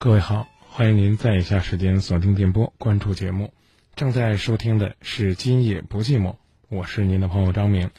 [0.00, 3.52] 各位好，欢迎您在以下时间锁定电波关注节目。
[3.96, 6.30] 正在收听的是《今夜不寂寞》，
[6.68, 7.90] 我是您的朋友张明。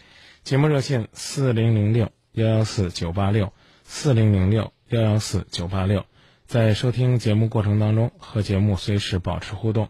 [0.46, 3.52] 节目热线四零零六幺幺四九八六
[3.84, 6.06] 四零零六幺幺四九八六。
[6.48, 9.90] 在收听节目过程当中，和节目随时保持互动，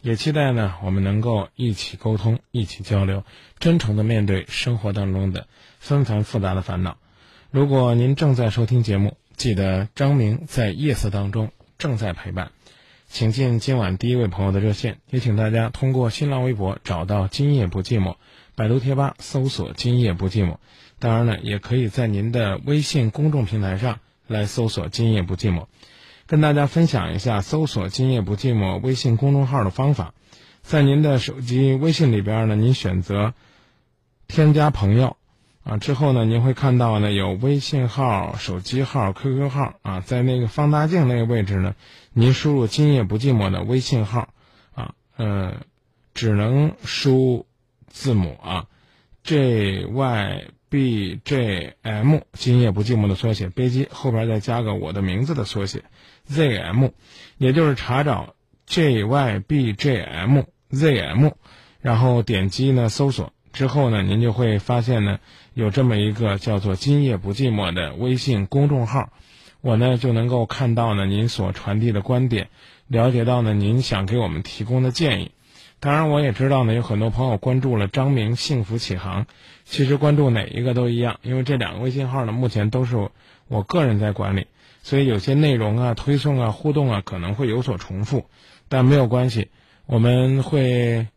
[0.00, 3.22] 也期待呢我们能够一起沟通、一起交流，
[3.58, 5.46] 真诚的面对生活当中的
[5.78, 6.96] 纷繁复杂的烦恼。
[7.50, 12.52] 如果您正在收听节目，记得张明在夜色当中正在陪伴，
[13.08, 18.16] 请进今晚第一位朋友的热线，也请大家通过新浪微博找到“今夜不寂寞”，
[18.54, 20.58] 百度贴吧搜索“今夜不寂寞”。
[21.00, 25.68] 当然呢，也可以在您的微信公众平台上来搜索“今夜不寂寞”。
[26.28, 30.12] 跟大家分享一下搜索“今夜不寂寞”微信公众号的方法，
[30.60, 33.32] 在您的手机微信里边呢，您选择
[34.28, 35.16] 添加朋友。
[35.62, 41.74] 啊，之后呢，您会看到呢有微信号、手机号、QQ 号啊，在那个放大镜那个位置呢，
[42.12, 44.30] 您输入“今夜不寂寞”的微信号，
[44.72, 45.56] 啊，呃，
[46.14, 47.46] 只能输
[47.88, 48.66] 字母啊
[49.22, 55.84] ，J Y B J M，今夜不寂寞的缩写，别急，后边再加个我的名字的缩写
[56.24, 56.88] Z M，
[57.36, 58.34] 也就是查找
[58.66, 61.32] J Y B J M Z M，
[61.80, 63.34] 然后点击呢搜索。
[63.52, 65.18] 之后呢，您就会发现呢，
[65.52, 69.10] 有这么一个叫做“今夜不寂寞”的微信公众号，
[69.60, 72.48] 我呢就能够看到呢您所传递的观点，
[72.86, 75.32] 了解到呢您想给我们提供的建议。
[75.80, 79.26] 当然，我也知道呢有很多朋友关注了张明幸福启航，
[79.64, 83.10] 其实关注哪一个都一样，因为这两个微信号呢目前都是
[83.48, 84.46] 我个人在管理，
[84.82, 88.26] 所以有些内容啊、推送啊、互动啊可能会有所重复，
[88.68, 89.48] 但没有关系，
[89.86, 91.08] 我们会。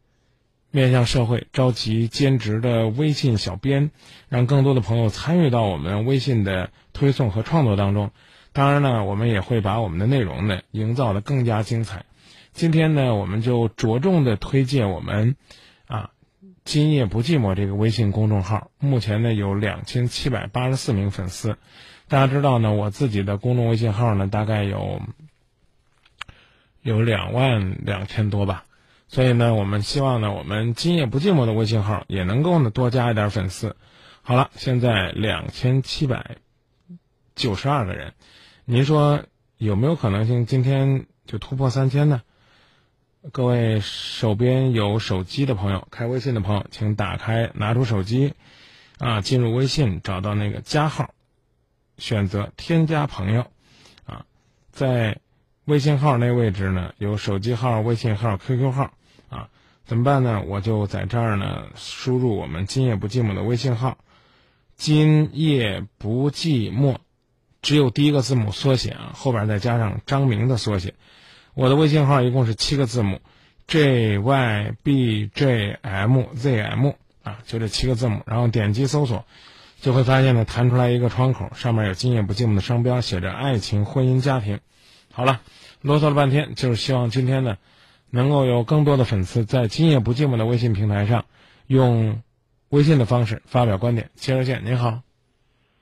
[0.75, 3.91] 面向社会，召集兼职的微信小编，
[4.27, 8.09] 让更多的朋友参与到我们微信的推送和创作当中。
[8.53, 12.05] 当然呢，我们也会把我们的内容呢营造的更加精彩。
[12.53, 15.35] 今天呢，我们就着重的推荐我们
[15.85, 16.09] 啊
[16.65, 18.71] “今夜不寂寞”这个微信公众号。
[18.79, 21.55] 目前呢有两千七百八十四名粉丝。
[22.07, 25.03] 大家知道呢，我自己的公众微信号呢大概有
[26.81, 28.65] 有两万两千多吧。
[29.13, 33.75] 所以呢，我们希望呢，我们今夜不寂寞的微信号也能够呢多加一点粉丝。
[34.23, 36.37] 好了，现在两千七百
[37.35, 38.15] 九十二个人，
[38.65, 39.23] 您说
[39.59, 42.23] 有没有可能性今天就突破三千呢？
[43.31, 48.33] 各位手边有手机的朋友，开微信的朋友，请打开，拿出手机，
[48.97, 51.13] 啊，进入微信，找到那个加号，
[51.99, 53.45] 选择添加朋友，
[54.07, 54.25] 啊，
[54.71, 55.19] 在
[55.65, 58.91] 微信号那位置呢，有手机号、微信号、QQ 号。
[59.85, 60.41] 怎么办呢？
[60.47, 63.97] 我就在这儿呢，输入我们“今夜不寂寞”的微信号
[64.77, 66.95] ，“今夜不寂寞”，
[67.61, 70.93] 只有第一个字母缩写啊，后边再加上张明的缩写。
[71.53, 73.19] 我的微信号一共是七个字母
[73.67, 78.21] ，J Y B J M Z M 啊，就这七个字母。
[78.25, 79.25] 然后点击搜索，
[79.81, 84.61] 就会发现呢，弹出来一个窗口，上面有“今夜不寂寞”的商标，写着“爱情、婚姻、家庭”。
[85.11, 85.41] 好了，
[85.81, 87.57] 啰嗦了半天，就是希望今天呢。
[88.15, 91.25] 能够有更多的粉丝在“今夜不寂寞”的微信平台上，
[91.65, 92.21] 用
[92.69, 94.11] 微信的方式发表观点。
[94.13, 95.01] 接热线，您好。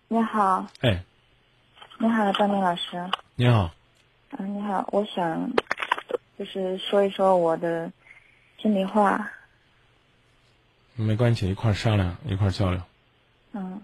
[0.08, 0.66] 你好。
[0.80, 1.03] 哎。
[2.00, 3.06] 你好，张明老师。
[3.36, 3.72] 你好。
[4.38, 5.52] 嗯，你好，我想
[6.40, 7.92] 就是说一说我的
[8.59, 9.30] 心里话。
[10.96, 12.81] 没关系，一块商量，一块交流。
[13.52, 13.81] 嗯，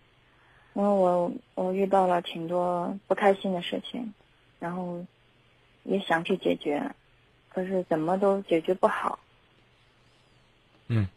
[0.74, 4.14] 因为我我遇到了挺多不开心的事情，
[4.58, 5.06] 然后
[5.84, 6.96] 也想去解决。
[7.58, 9.18] 可是怎么都解决不好。
[10.90, 11.08] 嗯。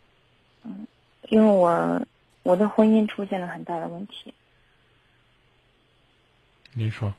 [0.63, 0.87] 嗯，
[1.29, 2.01] 因为我
[2.43, 4.33] 我的婚姻出现了很大的问题。
[6.73, 7.13] 您说。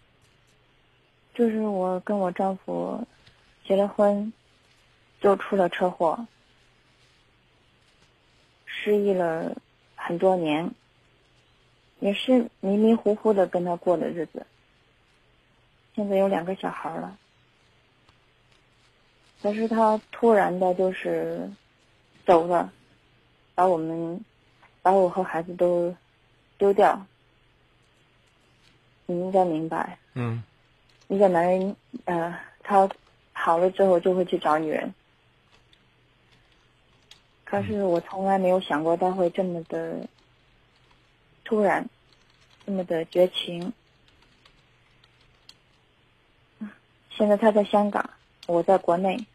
[1.36, 3.08] 就是我跟我丈夫
[3.64, 4.34] 结了婚，
[5.20, 6.26] 就出了车祸，
[8.66, 9.56] 失忆了
[9.96, 10.72] 很多年，
[12.00, 14.48] 也是迷迷糊糊的跟他过的日子。
[15.94, 17.20] 现在有两个小孩了。
[19.42, 21.50] 可是他突然的，就是
[22.26, 22.72] 走了，
[23.56, 24.24] 把我们，
[24.82, 25.96] 把我和孩子都
[26.58, 27.06] 丢掉。
[29.08, 29.98] 你应该明白。
[30.14, 30.44] 嗯。
[31.08, 32.88] 一个男人，呃，他
[33.34, 34.94] 好了之后就会去找女人。
[37.44, 40.08] 可是我从来没有想过他会这么的
[41.44, 41.90] 突然，
[42.66, 43.74] 这么的绝情。
[47.10, 48.12] 现在他在香港，
[48.48, 49.26] 我在国内。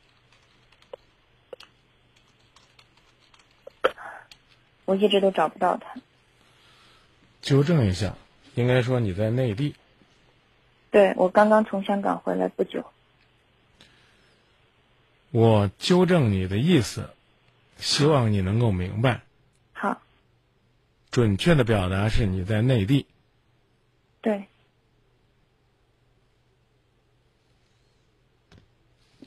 [4.87, 6.01] 我一直都找不到他。
[7.43, 8.17] 纠正一下，
[8.55, 9.75] 应该说你在内地。
[10.91, 12.87] 对，我刚刚从香港回来不久。
[15.31, 17.11] 我纠正你的意思，
[17.77, 19.21] 希望你能够明白。
[19.75, 20.01] 好，
[21.11, 23.07] 准确的表达是你在内地。
[24.23, 24.47] 对，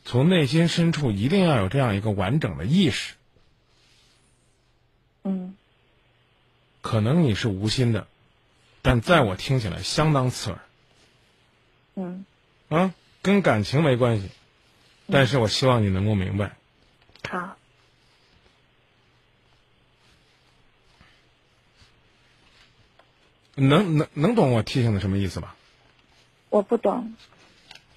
[0.04, 3.14] 从内心深处一定要有这样一个完整的意识。
[5.24, 5.56] 嗯，
[6.82, 8.08] 可能你是无心的，
[8.82, 10.60] 但在我听起来相当刺耳。
[11.96, 12.26] 嗯，
[12.70, 14.30] 啊，跟感情没关系，
[15.12, 16.56] 但是我希望你能够明白。
[17.30, 17.58] 好，
[23.56, 25.56] 能能能懂我提醒的什么意思吧？
[26.50, 27.16] 我不懂，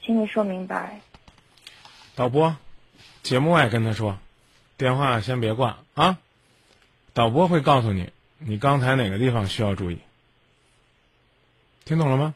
[0.02, 1.00] 请你说明白。
[2.14, 2.56] 导播，
[3.22, 4.18] 节目外跟他说，
[4.76, 6.18] 电话先别挂啊。
[7.14, 9.98] 导播会告诉你，你刚才哪个地方需要注意。
[11.84, 12.34] 听懂了吗？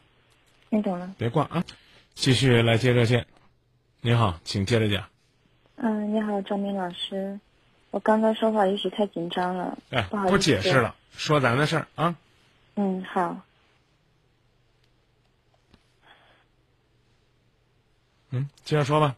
[0.69, 1.13] 听懂了。
[1.17, 1.63] 别挂啊，
[2.13, 3.25] 继续来接热线。
[4.01, 5.07] 你好，请接着讲。
[5.77, 7.39] 嗯，你好，张明老师，
[7.91, 10.31] 我刚刚说话也许太紧张了，哎，不好意思。
[10.31, 12.15] 不解释了，说咱的事儿啊。
[12.75, 13.37] 嗯，好。
[18.29, 19.15] 嗯，接着说吧。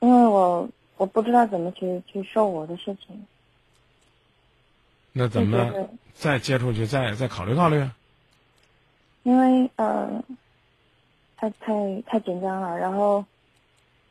[0.00, 3.26] 因为我我不知道怎么去去说我的事情，
[5.12, 7.94] 那怎就么再接出去，再再考虑考虑啊？
[9.22, 10.22] 因为呃，
[11.36, 13.24] 太太太紧张了，然后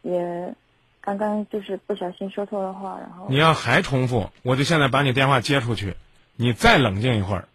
[0.02, 0.54] 也
[1.02, 5.96] 刚刚就是不小心说错了话，然后你要还重复，我就现在把你电话接出去，
[6.36, 7.48] 你再冷静一会儿，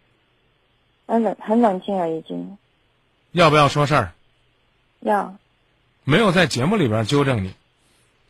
[1.07, 2.57] 很冷很冷静了已经，
[3.31, 4.13] 要不要说事儿？
[4.99, 5.35] 要
[6.03, 7.53] 没有在节目里边纠正你，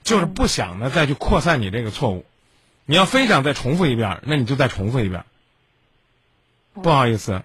[0.04, 2.26] 就是不想呢再去扩散你这个错误。
[2.86, 5.24] 你要非想再重复一遍，那你就再重复一遍。
[6.74, 7.44] 不好意思，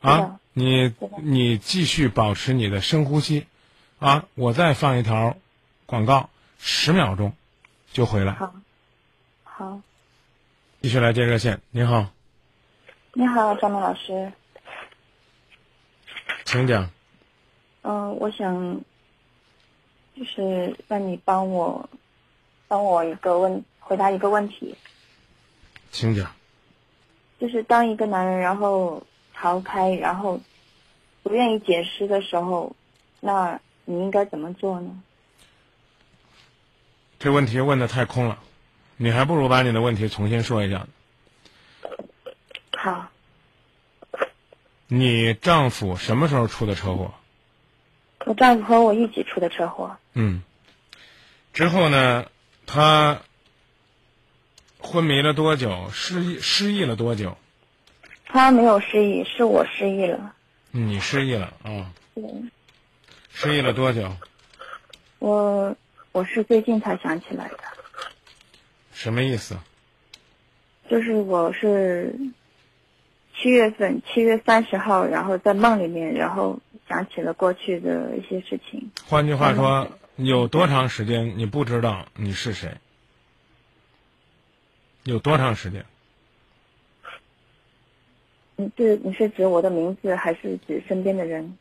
[0.00, 3.46] 啊，你你继续保持你的深呼吸，
[3.98, 5.36] 啊，我再放一条
[5.86, 7.32] 广告，十秒钟
[7.92, 8.32] 就回来。
[8.32, 8.54] 好，
[9.44, 9.80] 好，
[10.82, 12.08] 继续来接热线，您好，
[13.12, 14.32] 你好，张明老师，
[16.44, 16.90] 请讲。
[17.82, 18.80] 嗯、我想
[20.16, 21.88] 就是让你帮我
[22.66, 24.74] 帮我一个问回答一个问题，
[25.92, 26.34] 请讲。
[27.38, 30.40] 就是当一个男人然后逃开，然后
[31.22, 32.74] 不愿意解释的时候，
[33.20, 35.02] 那你应该怎么做呢？
[37.18, 38.38] 这问题问的太空了，
[38.96, 40.86] 你还不如把你的问题重新说一下。
[42.76, 43.10] 好，
[44.86, 47.12] 你丈夫什么时候出的车祸？
[48.26, 50.42] 我丈夫和我一起出的车祸，嗯，
[51.52, 52.26] 之后呢，
[52.66, 53.20] 他
[54.84, 55.88] 昏迷了多久？
[55.92, 57.36] 失忆失忆了多久？
[58.26, 60.34] 他没有失忆，是我失忆了。
[60.70, 62.24] 你失忆了啊、对，
[63.32, 64.14] 失忆了多久？
[65.20, 65.74] 我
[66.12, 67.58] 我是最近才想起来的，
[68.92, 69.56] 什么意思？
[70.90, 72.14] 就是我是
[73.34, 78.90] 七月份七月三十号，然后在梦里面，然后想起了过去的一些事情。
[79.06, 82.76] 换句话说，有多长时间你不知道你是谁？
[85.04, 85.84] 有多长时间？
[88.56, 91.56] 你是你是指我的名字，还是指身边的人？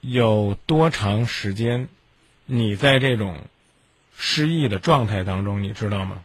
[0.00, 1.88] 有多长时间
[2.44, 3.38] 你在这种
[4.14, 6.22] 失忆的状态当中，你知道吗？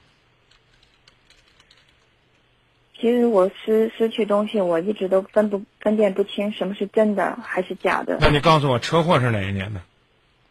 [3.00, 8.18] 其实我失失去东西，我一直都分不分辨不清什么是真的还是假的。
[8.20, 9.82] 那你告诉我，车祸是哪一年的？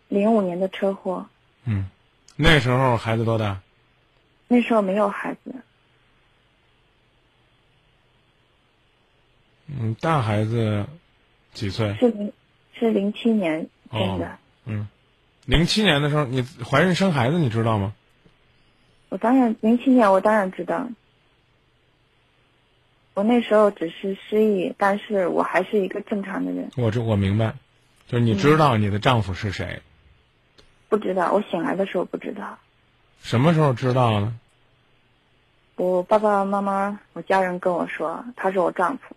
[0.08, 1.26] 零五年的车祸，
[1.66, 1.90] 嗯，
[2.36, 3.60] 那时候孩子多大？
[4.46, 5.47] 那时候没有孩子，
[9.68, 10.87] 嗯，大孩子
[11.52, 11.94] 几岁？
[12.00, 12.32] 是零
[12.72, 14.26] 是零七年生的。
[14.26, 14.30] 哦
[14.64, 14.88] 嗯，
[15.44, 17.94] 零七年的时候，你怀孕生孩子，你知道吗？
[19.08, 20.88] 我当然零七年我当然知道，
[23.14, 26.70] 我那时候只是失忆，但是我还是一个正常的人。
[26.76, 27.54] 我这我明白，
[28.06, 29.80] 就是你知道你的丈夫是谁，
[30.88, 32.58] 不知道，我醒来的时候不知道。
[33.22, 34.38] 什么时候知道呢？
[35.76, 39.16] 我爸爸妈妈、我家人跟我说他是我丈夫。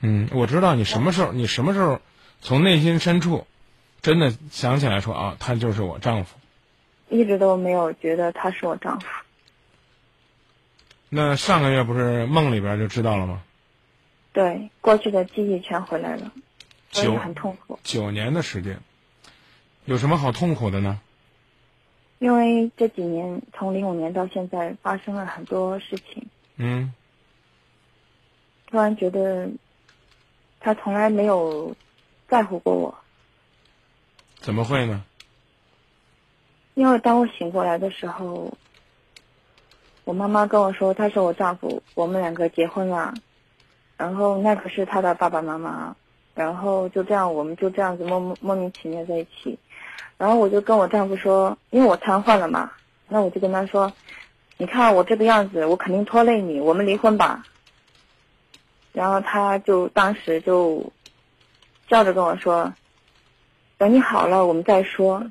[0.00, 2.00] 嗯，我知道你什么时候，你什么时候
[2.40, 3.46] 从内心深处
[4.00, 6.36] 真的想起来说啊，他就是我丈夫。
[7.08, 9.06] 一直都没有觉得他是我丈夫。
[11.08, 13.42] 那上个月不是梦里边就知道了吗？
[14.32, 16.30] 对，过去的记忆全回来了，
[16.90, 17.78] 所以九很痛苦。
[17.82, 18.78] 九年的时间，
[19.86, 21.00] 有什么好痛苦的呢？
[22.18, 26.26] 因为这几年，从零五年到现在，发生了很多事情，
[26.56, 26.92] 嗯，
[28.66, 29.48] 突然觉得
[30.60, 31.74] 他从来没有
[32.28, 32.94] 在乎过我。
[34.40, 35.02] 怎么会呢？
[36.74, 38.52] 因为当我醒过来的时候，
[40.04, 43.12] 我妈妈跟我说，他是我丈夫，我们两个结婚了，
[43.96, 45.96] 然后那可是他的爸爸妈妈，
[46.34, 49.58] 然后就这样，我们就这样子莫莫名其妙在一起，
[50.16, 52.70] 然后我就跟我丈夫说，因为我瘫痪了嘛，
[53.08, 53.92] 那我就跟他说，
[54.56, 57.44] 你看我这个样子，我肯定拖累你，我们离婚吧。
[58.92, 60.92] 然后他就当时就
[61.88, 62.72] 笑着跟我说，
[63.76, 65.30] 等你好了我们再说。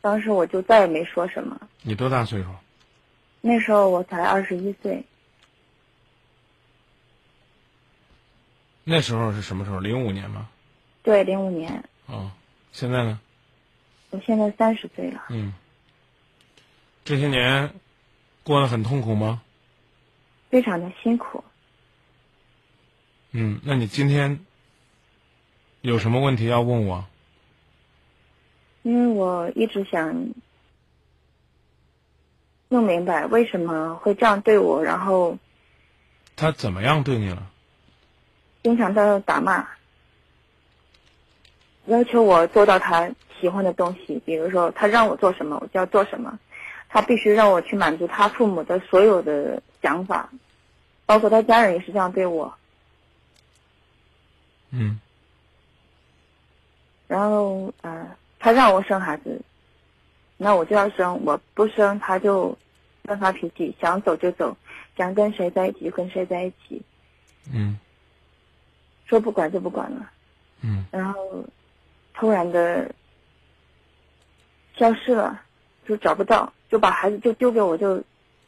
[0.00, 1.60] 当时我就再也没说什么。
[1.82, 2.48] 你多大岁数？
[3.40, 5.04] 那时候我才二十一岁。
[8.84, 9.80] 那时候是什么时候？
[9.80, 10.48] 零五年吗？
[11.02, 11.82] 对，零五年。
[12.06, 12.30] 哦，
[12.70, 13.18] 现在呢？
[14.10, 15.24] 我现在三十岁了。
[15.30, 15.52] 嗯。
[17.04, 17.72] 这些年
[18.44, 19.42] 过得很痛苦吗？
[20.50, 21.42] 非常的辛苦。
[23.38, 24.40] 嗯，那你今天
[25.82, 27.04] 有什么问题要问我？
[28.82, 30.28] 因为我一直想
[32.70, 35.36] 弄明白为什么会这样对我，然后
[36.34, 37.46] 他怎么样对你了？
[38.62, 39.68] 经常在打骂，
[41.84, 46.38] 要求我做到他喜欢的东西，比如说他让我做什么，我就要做什么，
[46.88, 50.30] 他必须让我去满足他父母的所有的想法，
[51.04, 52.54] 包括他家人也是这样对我。
[54.76, 55.00] 嗯。
[57.08, 58.16] 然后啊。
[58.38, 59.40] 他让我生孩子，
[60.36, 62.56] 那我就要生；我不生，他就
[63.02, 64.56] 乱发脾气，想走就走，
[64.96, 66.80] 想跟谁在一起就跟谁在一起。
[67.52, 67.76] 嗯。
[69.06, 70.10] 说不管就不管了。
[70.60, 70.84] 嗯。
[70.92, 71.44] 然后
[72.14, 72.94] 突然的
[74.76, 75.42] 消失了，
[75.88, 78.00] 就找不到，就把孩子就丢给我，就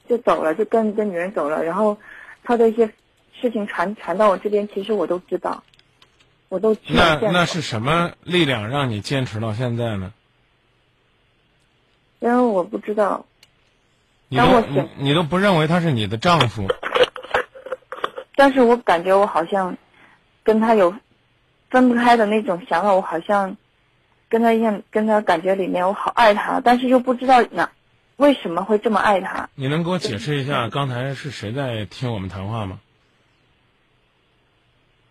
[0.06, 1.64] 就走了，就跟一个女人走了。
[1.64, 1.99] 然后
[2.44, 2.87] 他的一些
[3.32, 5.64] 事情传传到我这边，其实我都知道。
[6.48, 10.12] 我都那那是什么力量让你坚持到现在呢？
[12.20, 13.26] 因为我不知道。
[14.28, 16.68] 你都你你都不认为他是你的丈夫？
[18.34, 19.76] 但是我感觉我好像
[20.42, 20.94] 跟他有
[21.70, 23.56] 分不开的那种想法，我好像
[24.28, 27.70] 跟他一样，跟他感觉里面我好爱他，但是又不知道哪
[28.16, 29.48] 为什么会这么爱他。
[29.54, 32.80] 你能给我解释一下刚才是谁在听我们谈话吗？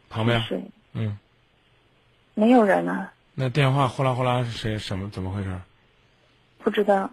[0.09, 0.41] 旁边。
[0.41, 0.61] 是。
[0.93, 1.17] 嗯。
[2.37, 3.11] 没有人啊。
[3.33, 4.77] 那电话呼啦呼啦是谁？
[4.77, 5.09] 什么？
[5.09, 5.59] 怎么回事？
[6.59, 7.09] 不知道。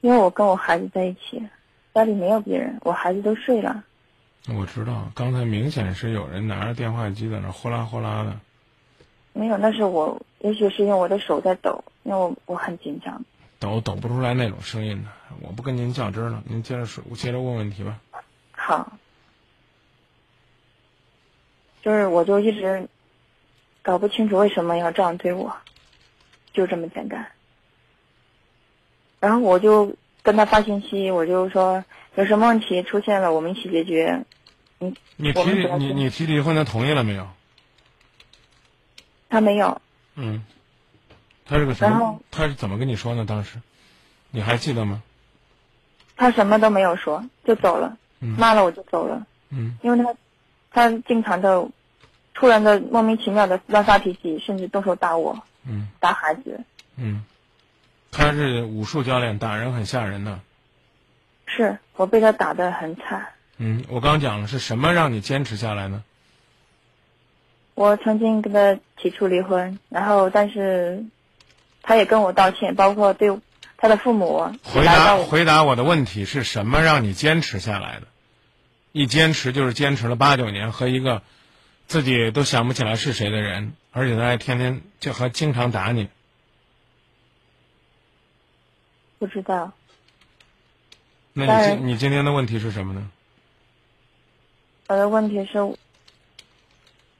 [0.00, 1.40] 因为我跟我孩子在一起，
[1.94, 3.84] 家里没有别人，我孩子都睡了。
[4.48, 8.36] 我知道，刚才明显是有人拿着电话机在那呼啦呼啦的。
[9.32, 13.24] 没有，那是我，也许是因为我的手在抖，因为我我很紧张。
[13.60, 15.08] 抖抖不出来那种声音的，
[15.42, 18.00] 我不跟您较真了，您接着说，接着问问题吧。
[18.50, 18.92] 好。
[21.82, 22.88] 就是我就一直
[23.82, 25.56] 搞不清楚为什么要这样对我，
[26.52, 27.26] 就这么简单。
[29.18, 31.84] 然后我就跟他发信息，我就说
[32.14, 34.24] 有什么问题出现了，我们一起解决。
[34.78, 35.42] 你你提
[35.78, 37.28] 你你提离婚，他同意了没有？
[39.28, 39.82] 他没有。
[40.14, 40.44] 嗯。
[41.44, 42.20] 他是个什么？
[42.30, 43.24] 他是怎么跟你说呢？
[43.26, 43.60] 当时
[44.30, 45.02] 你还记得吗？
[46.16, 49.26] 他什么都没有说，就走了，骂了我就走了。
[49.50, 49.76] 嗯。
[49.82, 50.14] 因为他。
[50.72, 51.68] 他经常的，
[52.34, 56.60] 突然的莫名其妙的乱发脾气，甚至动手打我，嗯，打孩子，
[56.96, 57.24] 嗯，
[58.10, 60.40] 他是武术教练，打人很吓人的。
[61.46, 63.28] 是我被他打的很惨。
[63.58, 66.02] 嗯，我刚讲了是什么让你坚持下来呢？
[67.74, 71.04] 我曾经跟他提出离婚，然后但是，
[71.82, 73.38] 他也跟我道歉，包括对
[73.76, 74.52] 他的父母。
[74.62, 78.06] 回答回答我的问题是什么让你坚持下来的？
[78.92, 81.22] 一坚持就是坚持了八九年，和一个
[81.86, 86.08] 自己都想不起来是谁的人，而且他还天天就还经常打你。
[89.18, 89.72] 不知道。
[91.32, 93.10] 那你今你今天的问题是什么呢？
[94.88, 95.74] 我的问题是，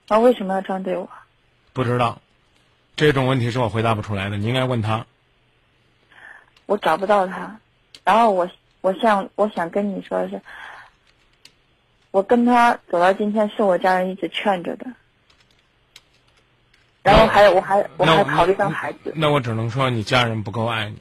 [0.07, 1.09] 他为什么要这样对我？
[1.73, 2.21] 不知道，
[2.95, 4.37] 这种问题是我回答不出来的。
[4.37, 5.07] 你应该问他。
[6.67, 7.59] 我找不到他，
[8.03, 8.47] 然后我
[8.81, 10.39] 我想我想跟你说的是。
[12.13, 14.85] 我跟他走到今天，是我家人一直劝着的。
[17.01, 19.11] 然后还有，我还我还考虑到孩子。
[19.15, 20.99] 那我只能说，你家人不够爱你。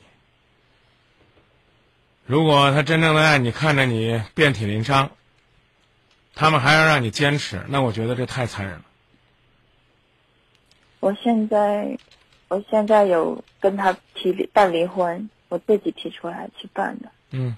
[2.25, 5.11] 如果他真正的爱你，看着你遍体鳞伤，
[6.35, 8.85] 他们还要让你坚持，那我觉得这太残忍了。
[11.01, 11.99] 我现在，
[12.49, 17.11] 我现在有跟他提办离婚，我自己提出来去办的。
[17.33, 17.55] 嗯。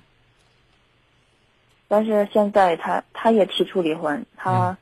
[1.94, 4.76] 但是现在他他也提出离婚，他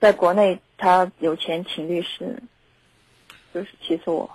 [0.00, 2.42] 在国内他有钱请律师，
[3.54, 4.28] 就是起诉我。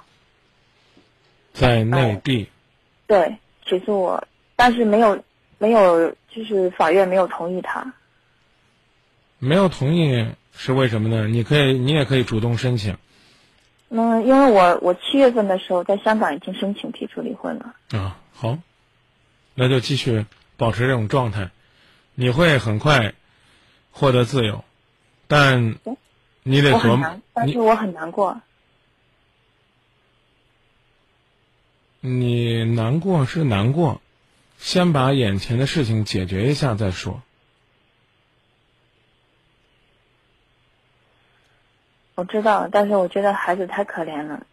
[1.52, 2.48] 在内地，
[3.06, 5.22] 对，起诉我，但是没有
[5.58, 7.94] 没有，就是法院没有同意他。
[9.38, 11.28] 没有同意是为什么呢？
[11.28, 12.96] 你可以，你也可以主动申请。
[13.90, 17.76] 嗯，因为我我七月份的时候在香港已经申请提出离婚了。
[17.90, 18.58] 啊，好，
[19.54, 20.26] 那就继续
[20.62, 21.50] 保持这种状态，
[22.14, 23.16] 你会很快
[23.92, 24.64] 获得自由，
[25.28, 25.76] 但
[26.44, 28.40] 你得琢磨，但是我很难过。
[32.02, 34.02] 你难过是难过，
[34.60, 37.24] 先把眼前的事情解决一下再说。
[42.14, 44.46] 我知道，但是我觉得孩子太可怜了，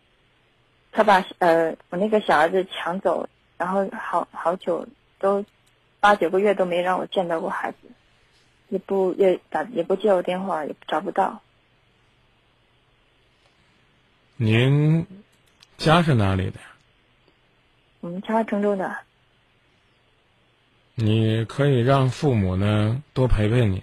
[0.91, 4.88] 他把呃我那个小儿子抢走，然后好好久
[5.19, 5.45] 都
[6.00, 7.78] 八九个月都没让我见到过孩子，
[8.69, 11.43] 也不也打也不接我电话，也找不到。
[14.37, 15.07] 您
[15.76, 16.67] 家是哪里的呀？
[18.00, 18.99] 我们家郑州的。
[20.95, 23.83] 你可以让父母呢多陪陪你，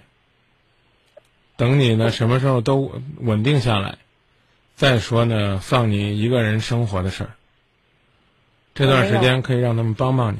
[1.57, 3.97] 等你呢什么时候都稳定下来，
[4.75, 7.31] 再说呢放你一个人生活的事儿。
[8.73, 10.39] 这段时间可以让他们帮帮你。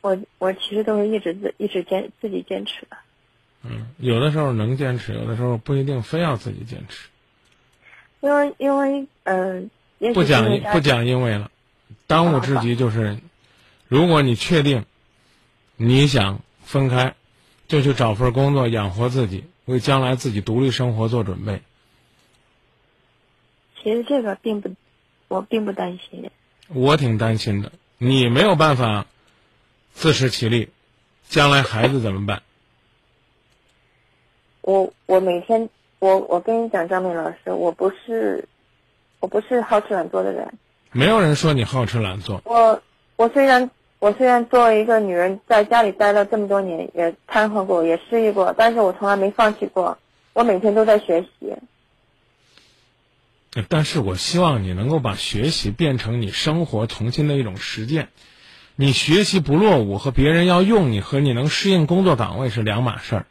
[0.00, 2.96] 我我其实都是一直自一直坚自己坚持的。
[3.62, 7.08] 嗯，有的时候能坚持，有的时候不一定非要自己坚持。
[8.20, 9.70] 因为因为嗯，
[10.14, 11.50] 不讲不讲因为了。
[12.06, 13.18] 当务之急就是，
[13.86, 14.84] 如果你确定
[15.76, 17.14] 你想分开，
[17.66, 21.60] 就去找份工作养活自己，为将来自己独立生活做准备。
[23.82, 24.74] 其实这个并不，
[25.28, 26.30] 我并不担心。
[26.68, 29.06] 我挺担心的，你没有办法
[29.98, 30.68] 自食其力，
[31.28, 32.42] 将来孩子怎么办？
[34.60, 38.46] 我我每天我我跟你讲，张明老师，我不是
[39.18, 40.56] 我不是好吃懒做的人。
[40.92, 42.40] 没有人说你好吃懒做。
[42.44, 42.80] 我
[43.16, 49.98] 我虽然我虽然作为一个女人在家里待了这么多年，也瘫痪过，也失忆过，但是我从来没放弃过。
[50.32, 51.56] 我每天都在学习。
[53.68, 58.10] 但是我希望你能够把学习变成你生活重新的一种实践。
[58.80, 63.26] 你学习不落伍和别人要用你和你能适应工作岗位是两码事儿。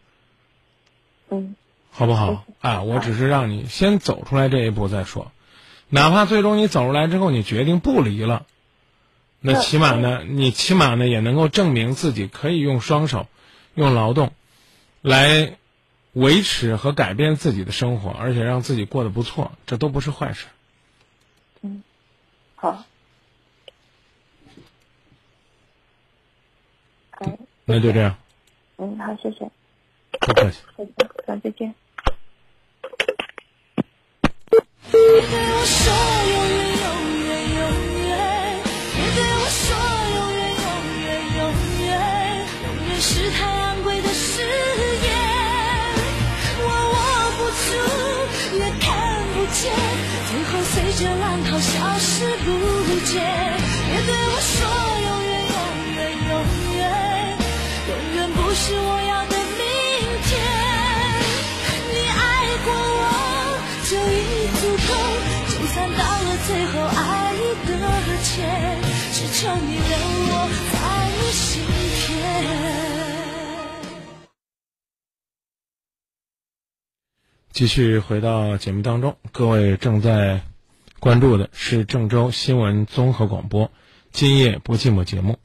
[1.30, 1.56] 嗯。
[1.90, 2.44] 好不好？
[2.60, 5.32] 啊，我只是让你先走出来这一步再说。
[5.88, 8.46] 哪怕最终你走出来之后，你决定不离了，
[9.40, 13.28] 那起码呢，你起码呢也能够证明自己可以用双手，
[13.74, 14.34] 用劳动，
[15.02, 15.58] 来
[16.12, 20.46] 维持和改变自己的生活，而且让自己过得不错，这都不是坏事。
[21.62, 21.82] 嗯，
[22.56, 22.84] 好。
[27.10, 27.26] 好。
[27.70, 28.16] 那就这样。
[28.78, 29.40] 嗯，好，谢谢。
[30.22, 30.60] 不客气。
[30.78, 30.96] 再见，
[31.28, 31.76] 再再见。
[34.90, 35.04] 别对
[35.52, 35.92] 我说
[36.32, 36.88] 永远永
[37.28, 37.28] 远
[37.60, 37.60] 永
[38.08, 38.08] 远，
[38.96, 39.68] 别对我说
[40.16, 40.66] 永远永
[41.04, 41.40] 远永
[41.84, 41.92] 远，
[42.64, 44.48] 永远是太昂贵的誓
[45.04, 45.12] 言。
[46.64, 46.96] 我握
[47.36, 47.68] 不住，
[48.56, 48.88] 也看
[49.36, 49.76] 不见，
[50.32, 52.48] 最后随着浪涛消失不
[53.12, 53.20] 见。
[53.92, 54.56] 别对我说
[55.04, 55.36] 永远
[58.58, 59.38] 永远不是我要的。
[66.48, 67.34] 最后爱
[67.66, 67.72] 的
[68.24, 69.98] 浅，只求你留
[70.30, 70.32] 我
[70.72, 70.78] 在
[71.12, 72.08] 你心田。
[77.52, 80.42] 继续回到节目当中，各位正在
[81.02, 83.68] 关注的是郑州新闻综合广播
[84.14, 85.38] 《今夜不寂寞》节目，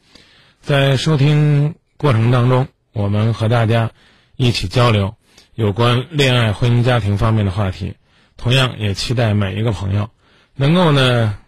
[0.60, 3.90] 在收听过程当中，我们和大家
[4.36, 5.14] 一起交流
[5.54, 7.94] 有关恋爱、婚姻、家庭方面的话题，
[8.36, 10.10] 同样也期待每一个朋友。
[10.54, 11.38] 能够呢，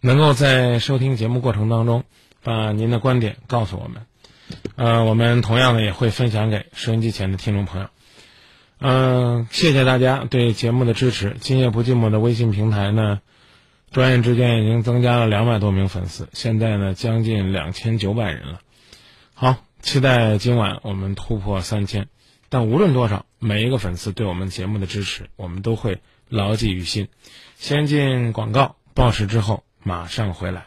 [0.00, 2.04] 能够在收听节目过程当中，
[2.42, 4.06] 把您的观点告诉我们，
[4.76, 7.88] 呃，我们同样呢也会分享给收音机前的听众朋友。
[8.78, 11.36] 嗯，谢谢大家对节目的支持。
[11.40, 13.20] 今夜不寂寞的微信平台呢，
[13.90, 18.60] 转眼之间已经增加了两百多名粉丝，现在呢将近两千九百人了。
[19.38, 22.08] 好，期待今晚我们突破三千。
[22.48, 26.00] 但无论多少，每一个粉丝对我们节目的支持，我们都会。
[26.28, 27.06] 牢记于心，
[27.56, 30.66] 先进广告报时之后马上回来。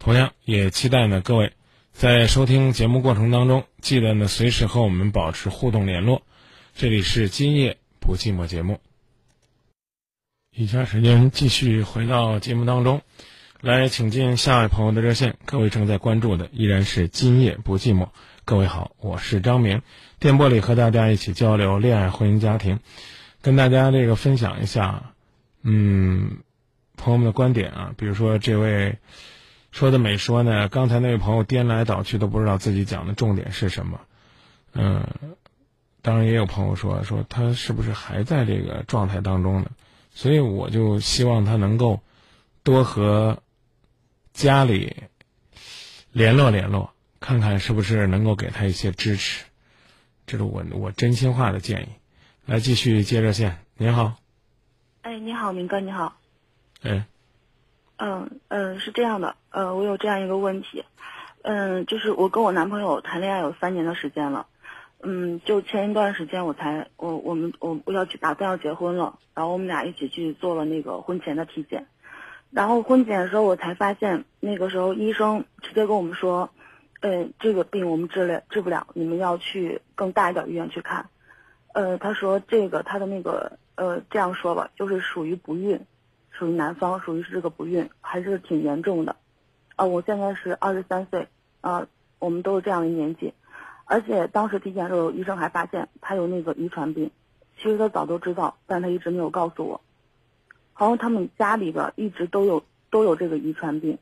[0.00, 1.52] 同样也期待呢各位
[1.92, 6.22] 在收听节目过程当中，记得呢随时和我们保持互动联络。
[6.74, 8.80] 这里是今夜不寂寞节目。
[10.50, 13.02] 以下时间继续回到节目当中，
[13.64, 15.38] 来请进下位朋友的热线。
[15.46, 18.08] 各位正在关注的依然是今夜不寂寞。
[18.44, 19.80] 各位好，我是张明，
[20.18, 22.80] 电波里和大家一起交流恋爱、婚姻、家庭，
[23.40, 25.14] 跟大家这个分享一下，
[25.62, 26.40] 嗯，
[26.98, 27.94] 朋友们的观点啊。
[27.96, 28.98] 比如说这位
[29.72, 34.00] 说的美说呢，刚才那位朋友颠来倒去都不知道自己讲的重点是什么，
[34.74, 35.06] 嗯，
[36.02, 39.70] 当然也有朋友说说他是不是还在这个状态当中呢？
[40.12, 42.00] 所以我就希望他能够
[42.62, 43.38] 多和
[44.34, 45.04] 家里
[46.10, 49.44] 联络联络，看看是不是能够给他一些支持。
[50.26, 51.88] 这是我我真心话的建议。
[52.44, 53.64] 来，继续接热线。
[53.76, 54.16] 您好，
[55.02, 56.16] 哎，你好，明哥，你好。
[56.82, 57.06] 哎，
[57.96, 60.84] 嗯嗯，是这样的，呃，我有这样一个问题，
[61.42, 64.48] 嗯，就是我跟我男朋友谈恋爱有三年的时间了，
[65.00, 71.86] 嗯，就前一段时间我才我我们我我要去打算要结婚了，然后我们俩一起去做了那个婚前的体检，
[72.54, 76.50] 然后婚检的时候我才发现，那个时候医生直接跟我们说，
[77.00, 81.10] 嗯，这个病我们治了治不了，你们要去更大一点医院去看，
[81.74, 85.84] 呃，他说这个他的那个呃这样说吧，就是属于不孕。
[86.36, 89.14] 属于男方，属于是这个不孕，还是挺严重的，
[89.76, 91.28] 啊，我现在是二十三岁，
[91.60, 91.86] 啊，
[92.18, 93.32] 我们都是这样的年纪，
[93.84, 97.12] 而且当时体检的时候，医生还发现他有那个遗传病，
[97.56, 99.80] 其实他早都知道，但他一直没有告诉我，
[100.74, 103.96] 好像他们家里边一直都有都有这个遗传病，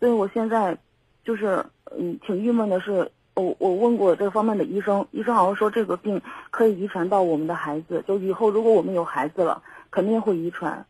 [0.00, 0.76] 所以我现在
[1.22, 1.64] 就是
[1.96, 10.84] 嗯挺郁闷的是，我我问过这方面的医生，医生好像说这个病可以遗传到我们的孩子，就以后如果我们有孩子了，肯定会遗传。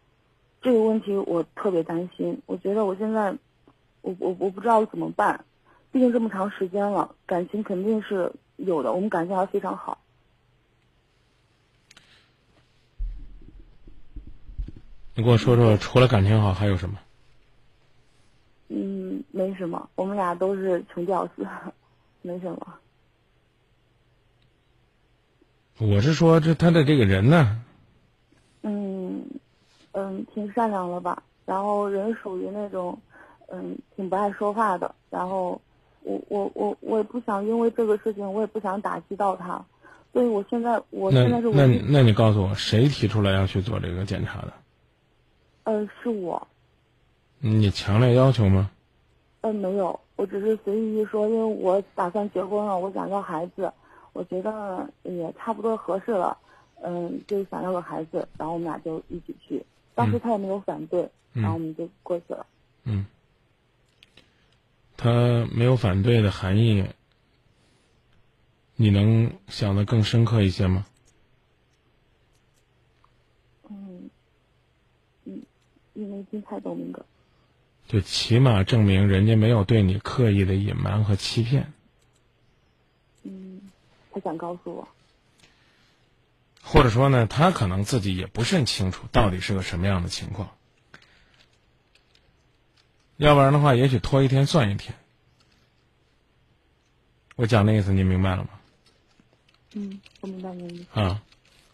[0.62, 3.36] 这个问题我特别担心，我觉得我现在，
[4.00, 5.44] 我我我不知道怎么办，
[5.92, 9.98] 毕竟这么长时间了，感情肯定是有的，我们感情还非常好。
[15.18, 16.96] 你给我说说，除了感情好还有什么？
[18.68, 21.44] 嗯，没什么，我们俩都是穷屌丝，
[22.22, 22.74] 没什么。
[25.78, 27.60] 我是说，这他的这个人呢？
[28.62, 29.26] 嗯。
[29.90, 31.20] 嗯，挺善良的吧？
[31.44, 32.96] 然后人属于那种，
[33.48, 34.94] 嗯，挺不爱说话的。
[35.10, 35.60] 然后，
[36.02, 39.60] 我我我我也不想因为这个事情，我也不想打击到他。
[40.12, 44.52] 所以我现在，我现在是那那那你告诉我，谁提出来要去做这个检查的？
[45.68, 46.48] 呃，是我。
[47.40, 48.70] 你强烈要求吗？
[49.42, 53.70] 嗯，没有，我只是随意一说，因为我打算结婚了，我想要孩子，
[54.14, 56.38] 我觉得也差不多合适了，
[56.80, 59.62] 嗯，就想要个孩子，然后我们俩就一起去。
[59.94, 62.46] 当时他也没有反对，然后我们就过去了。
[62.84, 63.04] 嗯，
[64.96, 66.82] 他没有反对的含义，
[68.76, 70.86] 你能想的更深刻一些吗？
[73.70, 74.08] 嗯，
[75.24, 75.42] 嗯，
[75.98, 77.04] 你没听太懂那个。
[77.88, 81.72] 就起码证明人家没有对你刻意的隐瞒和欺骗。
[83.24, 83.60] 嗯，
[84.12, 84.88] 他想告诉我。
[86.62, 90.50] 或者说呢，他可能自己也不甚清楚到底是个什么样的情况，
[93.16, 94.94] 要不然的话，也许拖一天算一天。
[97.36, 98.50] 我讲的意思，你明白了吗？
[99.74, 100.86] 嗯，我明白你。
[100.92, 101.22] 啊，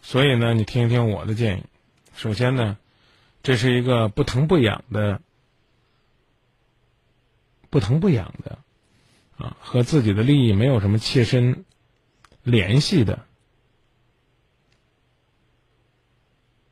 [0.01, 1.65] 所以呢，你听一听我的建议。
[2.15, 2.79] 首先呢，
[3.45, 5.21] 这是一个不疼不痒的、
[7.69, 8.59] 不疼不痒的，
[9.37, 11.67] 啊，和自己的利益没有什么切身
[12.43, 13.27] 联系的。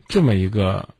[0.08, 0.94] 这么一个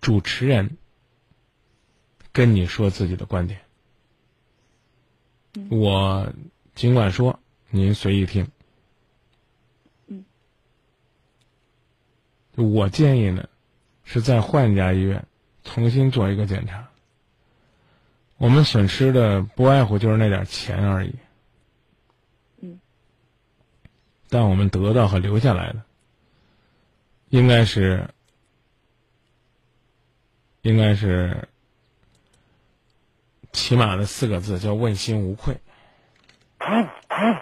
[0.00, 0.78] 主持人
[2.32, 3.60] 跟你说自己的观点，
[5.70, 6.32] 我
[6.74, 7.38] 尽管说，
[7.68, 8.50] 您随意听。
[10.06, 10.24] 嗯，
[12.56, 13.48] 我建议呢，
[14.04, 15.24] 是再换一家医院
[15.64, 16.88] 重新做一个检查。
[18.36, 21.14] 我们损失的不外乎就是那点钱而已。
[22.60, 22.80] 嗯
[24.28, 25.82] 但我们得到和留下来的，
[27.28, 28.08] 应该是，
[30.62, 31.48] 应该是
[33.52, 35.58] 起码的四个字，叫问心无愧。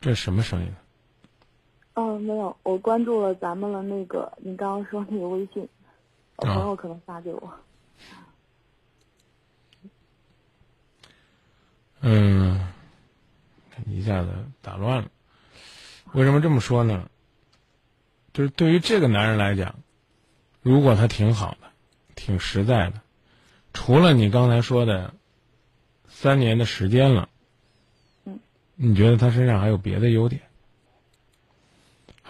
[0.00, 0.74] 这什么声音？
[2.00, 5.68] 哦，没有，我关注了咱们的那个，你刚刚说那个微信，
[6.36, 7.52] 我朋友可能发给我。
[12.00, 12.58] 嗯。
[13.86, 14.28] 一下子
[14.60, 15.10] 打乱了，
[16.12, 17.10] 为什么这么说呢？
[18.32, 19.74] 就是对于这个男人来讲，
[20.60, 21.70] 如果他挺好的，
[22.14, 23.00] 挺实在的，
[23.72, 25.14] 除了你刚才说的
[26.08, 27.28] 三年的时间了，
[28.24, 28.38] 嗯，
[28.76, 30.42] 你觉得他身上还有别的优点，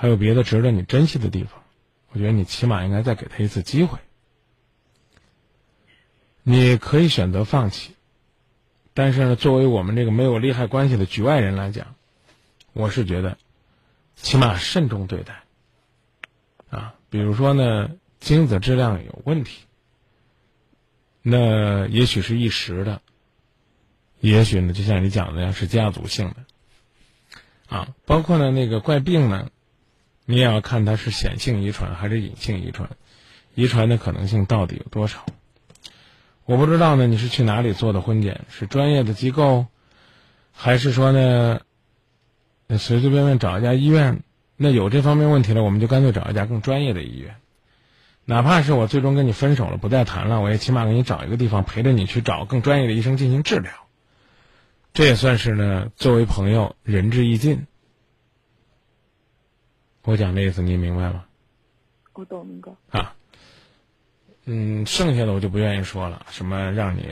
[0.00, 1.62] 还有别的值得你珍惜的地方？
[2.08, 3.98] 我觉得你起码应该再给他一次机会。
[6.42, 7.94] 你可以选择放弃，
[8.94, 11.94] 但是呢，作为我们这个没有利害关系的局外人来讲，
[12.72, 13.36] 我是觉得，
[14.16, 15.42] 起码慎重对待。
[16.70, 19.64] 啊，比如说呢，精子质量有问题，
[21.20, 23.02] 那也许是一时的，
[24.20, 27.76] 也许呢，就像你讲的呀，是家族性的。
[27.76, 29.50] 啊，包括呢那个怪病呢，
[30.30, 32.88] 你也要看它是显性遗传还是隐性遗传，
[33.56, 35.26] 遗传的可能性到底有多少？
[36.44, 38.42] 我不知道呢，你是去哪里做的婚检？
[38.48, 39.66] 是专业的机构，
[40.52, 41.62] 还是说呢，
[42.68, 44.22] 随随便便找一家医院？
[44.56, 47.34] 那有这方面问题了，我们就干脆找一家更专业的医院。
[48.24, 53.72] 哪怕是我最终跟你分手了，不再谈了，我也起码给你找一个地方陪着你去找更专业的医生进行治疗。
[54.92, 57.66] 这也算是呢，作为朋友仁至义尽。
[60.10, 61.24] 我讲的意思你明白吗？
[62.14, 62.76] 我懂明哥。
[62.90, 63.14] 啊，
[64.44, 66.26] 嗯，剩下的我就不愿意说了。
[66.30, 67.06] 什么让你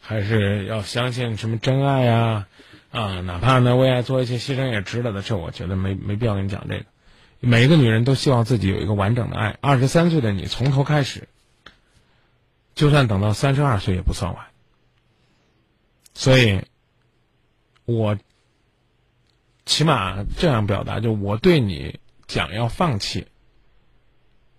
[0.00, 2.46] 还是要相信什么真爱呀？
[2.90, 6.84] 啊，哪怕呢为爱做一些牺牲也值得的，这我觉得没没必要跟你讲这个。
[7.40, 9.56] 每一个女人都希望自己有一个完整的爱。
[9.60, 11.28] 二十三岁的你从头开始，
[12.74, 14.46] 就算等到三十二岁也不算晚。
[16.12, 16.60] 所以，
[17.86, 18.18] 我
[19.64, 23.26] 起码这样表达：就我对你讲要放弃，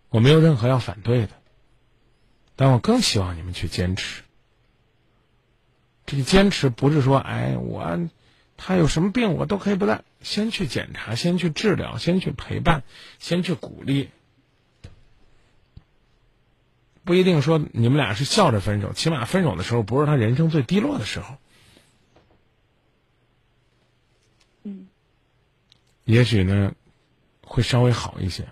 [0.10, 1.30] 我没有任何要反对的，
[2.56, 4.24] 但我更希望你们去坚持。
[6.06, 8.10] 这个坚持不是说，哎，我。
[8.58, 10.06] 他有什么病，我都可以不带。
[10.22, 12.84] 先去检查，先去治疗，先去陪伴，
[13.20, 14.12] 先去鼓励。
[17.04, 21.36] 不一定说你们俩是笑着分手，起码分手的时候不是他人生最低落的时候。
[24.64, 24.88] 嗯。
[26.06, 26.76] 也许呢，
[27.46, 28.50] 会稍微好一些。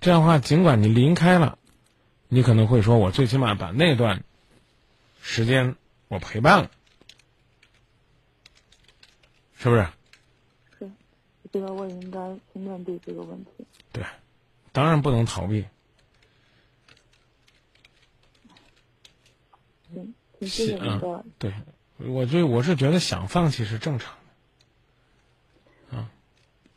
[0.00, 1.58] 这样的话，尽管你离开了，
[2.28, 4.24] 你可能会说：“我最起码把那段
[5.20, 5.76] 时间
[6.08, 6.70] 我陪伴了。”
[9.58, 9.86] 是不是？
[10.78, 10.90] 是，
[11.42, 13.50] 我觉得我应该去面对这个问题。
[13.92, 14.04] 对，
[14.72, 15.66] 当然不能逃避。
[20.40, 21.24] 谢谢你的。
[21.38, 21.54] 对，
[21.96, 24.15] 我就我是觉得想放弃是正常。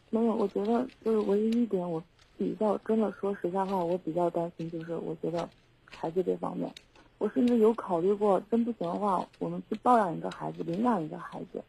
[0.09, 2.03] 没有，我觉得就是唯一一点，我
[2.37, 5.49] 比较真的说实在话，我比较担心，就是我觉得
[5.85, 6.71] 孩子这方面，
[7.17, 11.63] 我甚至有考虑过，真不行的话，我们去抱养一个孩子，领养一个孩子。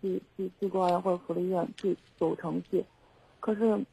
[0.00, 2.84] 去去去公安或者福利院去走程序，
[3.40, 3.84] 可是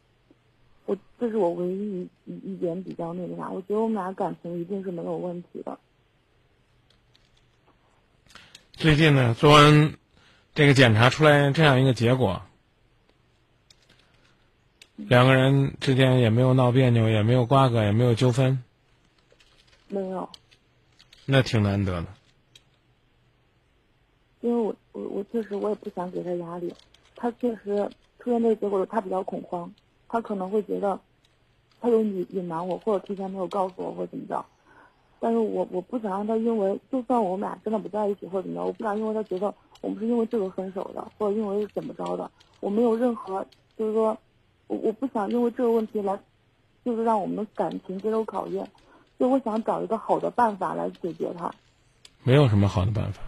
[0.86, 5.80] 我这是我唯一一一点比较那个啥，我觉得我们俩感情一定是没有问题的。
[8.74, 9.96] 最近呢，做完
[10.54, 12.40] 这个检查出来这样一个结果，
[14.96, 18.64] 两个人之间也没有闹别扭，也没有瓜葛，也没有纠纷，
[19.90, 20.28] 没有，
[21.26, 22.08] 那挺难得的。
[24.42, 26.74] 因为我我我确实我也不想给他压力，
[27.16, 29.70] 他确实出现这个结果他比较恐慌，
[30.08, 31.00] 他可能会觉得，
[31.82, 34.46] 他有隐隐瞒我或者提前没有告诉我或者怎么着，
[35.20, 42.30] 但是我我不想让他因为就算我们俩真的不在一起或者怎么着，我不想因为他觉得我们是因为这个分手的或者因为怎么着的，
[42.60, 43.46] 我没有任何
[43.78, 44.16] 就是说，
[44.68, 46.20] 我我不想因为这个问题来，
[46.84, 48.70] 就是让我们的感情接受考验，
[49.18, 51.54] 所以我想找一个好的办法来解决它。
[52.24, 53.22] 没有什么好的办法。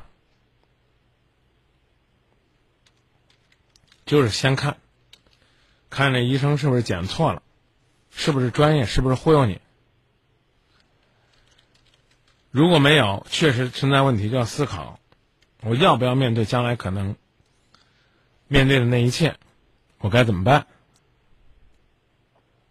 [4.06, 4.78] 就是先看，
[5.90, 7.44] 看那医生是不是检错了，
[8.10, 9.60] 是不是专业，是不是忽悠你。
[12.50, 14.98] 如果没有，确实存在问题，就要思考，
[15.62, 17.16] 我要不要面对将来可能
[18.48, 19.36] 面对的那一切，
[20.00, 20.66] 我该怎么办？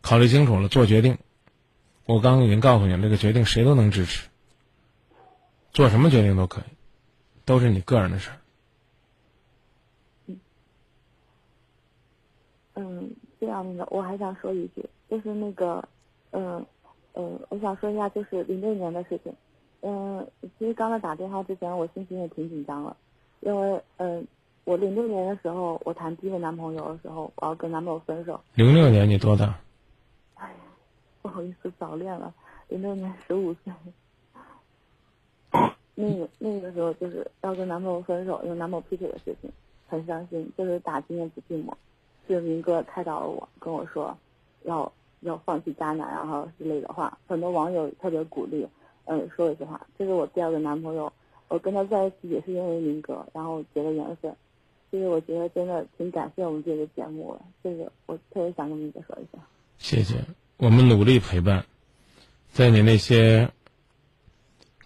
[0.06, 1.18] 考虑清楚了，做决定。
[2.04, 4.28] 我刚刚已经告诉你了，这个决定谁都能支持，
[5.72, 6.64] 做什么决定都可以，
[7.44, 8.36] 都是你个人的事儿。
[12.74, 15.82] 嗯，这样那个，我还想说一句，就是那个，
[16.30, 16.64] 嗯，
[17.14, 19.34] 嗯，我想说一下，就是零六年的事情。
[19.80, 20.24] 嗯，
[20.56, 22.96] 其实刚才打电话之前，我心情也挺紧张了，
[23.40, 24.24] 因为，嗯，
[24.62, 28.40] 我零六年的时候，我谈第一个男朋友的时候，我要跟男朋友分手。
[28.54, 29.58] 零六年你多大？
[31.26, 32.32] 不好意思，早恋了。
[32.68, 33.72] 零六年十五岁。
[35.96, 39.50] 那个那个时候就是要跟男朋友分手，因为男朋友劈腿的事情，
[39.88, 41.72] 很伤心，就是打今年子寂寞。
[42.28, 44.16] 是明哥开导了我，跟我说，
[44.62, 48.64] 要要放弃渣男，然后之类的话，很多网友特别鼓励，
[49.06, 51.12] 嗯，说了一句话，这是我第二个男朋友，
[51.48, 54.32] 我跟他在一起也是因为明哥，然后结了缘分，
[54.92, 59.42] 其实我觉得真的挺感谢我们这个节目的，这个我特别想跟明哥说一下。
[59.78, 60.14] 谢谢，
[60.58, 61.66] 我们努力陪伴，
[62.50, 63.50] 在你那些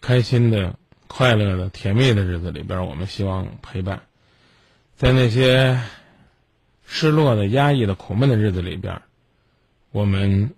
[0.00, 3.98] 开心的、快乐的、甜蜜的日子里边，我们希望陪伴；
[4.96, 5.80] 在那些
[6.87, 9.00] 失落的、压抑的、苦闷的日子里边，
[9.92, 10.52] 我们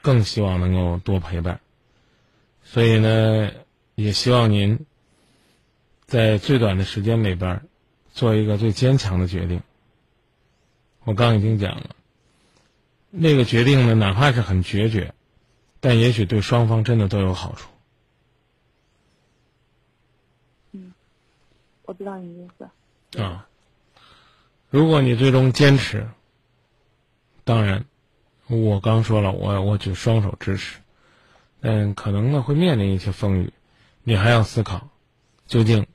[0.00, 1.60] 更希望能够多陪伴。
[2.64, 3.52] 所以呢，
[3.94, 4.86] 也希望您
[6.06, 7.62] 在最短的时间里边
[8.12, 9.62] 做一个最坚强的决定。
[11.04, 11.90] 我刚已经讲了，
[13.14, 15.14] 那个决定呢，哪怕是很决绝，
[15.80, 17.68] 但也许对双方真的都有好处。
[21.84, 23.22] 我知道你意思。
[23.22, 23.46] 啊，
[24.70, 26.08] 如果你最终坚持，
[27.44, 27.84] 当然，
[28.46, 30.78] 我刚说了，我我举双手支持，
[31.60, 33.52] 但可能呢会面临一些风雨，
[34.04, 34.88] 你还要思考，
[35.46, 35.86] 究竟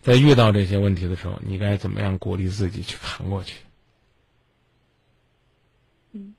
[0.00, 3.60] 在遇到这些问题的时候，你该怎么样鼓励自己去扛过去。
[6.12, 6.34] 嗯，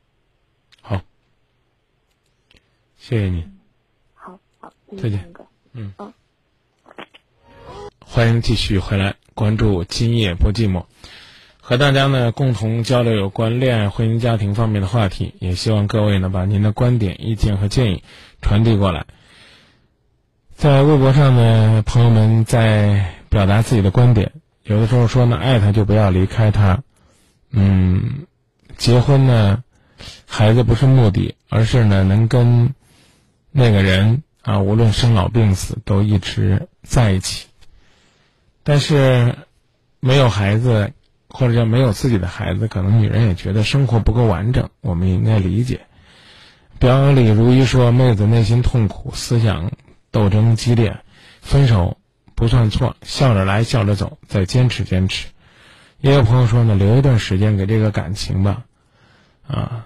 [0.82, 1.02] 好，
[3.06, 3.46] 谢谢你，
[4.14, 5.46] 好好，再见哥。
[5.74, 6.14] 嗯嗯。
[8.00, 10.80] 欢迎继续回来关注《今夜不寂寞》，
[11.60, 15.34] 和大家呢共同交流有关恋爱、婚姻、家庭方面的话题。
[15.40, 18.06] 也希望各位呢把您的观点、意见和建议
[18.42, 19.06] 传递过来。
[20.56, 24.32] 在微博上呢，朋友们在表达自己的观点，
[24.64, 26.82] 有的时候说呢，爱他就不要离开他。
[27.52, 28.26] 嗯，
[28.78, 29.62] 结婚呢，
[30.26, 32.74] 孩子不是目的，而是呢能跟
[33.56, 37.48] 那个人啊，无论生老病死，都一直在一起。
[38.64, 39.36] 但是，
[40.00, 40.92] 没有孩子，
[41.30, 44.70] 或者叫没有自己的孩子，可能女人也觉得生活不够完整。
[44.82, 45.82] 我们应该理解。
[46.80, 49.72] 表里如一说，妹子内心痛苦，思想
[50.10, 50.98] 斗争激烈，
[51.42, 51.98] 分手
[52.34, 55.28] 不算错，笑着来，笑着走，再坚持坚持。
[56.02, 58.66] 也有朋友说呢，留一段时间给这个感情吧。
[59.48, 59.86] 啊，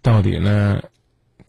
[0.00, 0.82] 到底呢，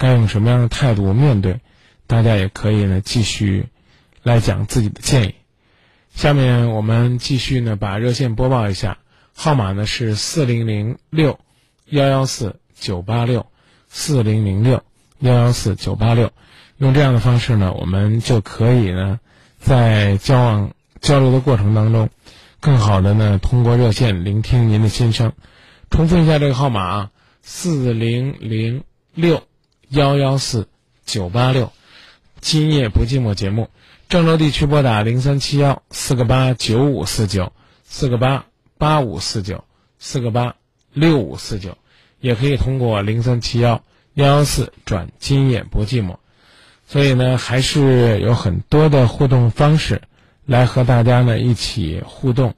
[0.03, 1.61] 该用什么样的态度面对？
[2.07, 3.67] 大家也可以呢，继续
[4.21, 5.35] 来讲自己的建议。
[6.13, 8.97] 下面我们继续呢，把热线播报一下，
[9.33, 11.39] 号码呢是四零零六
[11.85, 13.45] 幺幺四九八六
[13.87, 14.83] 四零零六
[15.19, 16.33] 幺幺四九八六，
[16.75, 19.21] 用这样的方式呢，我们就可以呢，
[19.57, 22.09] 在交往交流的过程当中，
[22.59, 25.31] 更好的呢，通过热线聆听您的心声。
[25.89, 27.11] 重复一下这个号码啊，
[27.41, 29.43] 四零零六
[29.93, 30.67] 幺幺四
[31.05, 31.71] 九八六，
[32.41, 33.69] 今夜不寂寞节目。
[34.09, 37.53] 郑州地区拨打零三七幺四个八九五四九
[37.83, 38.47] 四个八
[38.79, 39.65] 八五四九
[39.99, 40.55] 四个八
[40.93, 41.77] 六五四九，
[42.19, 43.83] 也可以通过零三七幺
[44.15, 46.15] 幺幺四转今夜不寂寞。
[46.87, 50.01] 所以呢，还是有很多的互动方式，
[50.43, 52.55] 来和大家呢一起互动、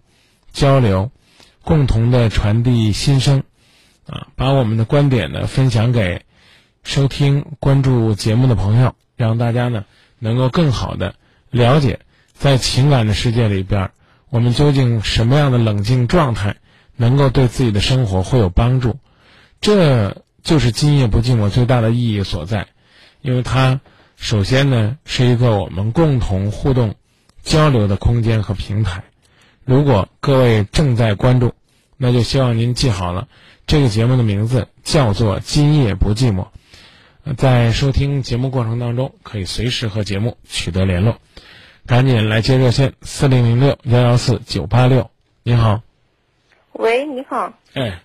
[0.53, 1.11] 交流，
[1.63, 3.43] 共同的传递心声，
[4.05, 6.24] 啊，把我们的观点呢分享给
[6.85, 9.85] 收听、关注节目的朋友，让大家呢
[10.19, 11.15] 能够更好的。
[11.49, 11.99] 了解，
[12.33, 13.89] 在情感的世界里边，
[14.29, 16.57] 我们究竟什么样的冷静状态
[16.95, 18.99] 能够对自己的生活会有帮助？
[19.59, 22.67] 这就是今夜不寂寞最大的意义所在，
[23.21, 23.81] 因为它
[24.15, 26.93] 首先呢是一个我们共同互动、
[27.41, 29.03] 交流的空间和平台。
[29.65, 31.55] 如果各位正在关注，
[31.97, 33.27] 那就希望您记好了，
[33.65, 36.43] 这个节目的名字叫做《今夜不寂寞》。
[37.33, 41.17] 在收听节目过程当中，可以随时和节目取得联络。
[41.87, 45.09] 赶紧来接热线，四零零六幺幺四九八六。
[45.41, 45.81] 你好，
[46.73, 47.99] 喂，你好，哎，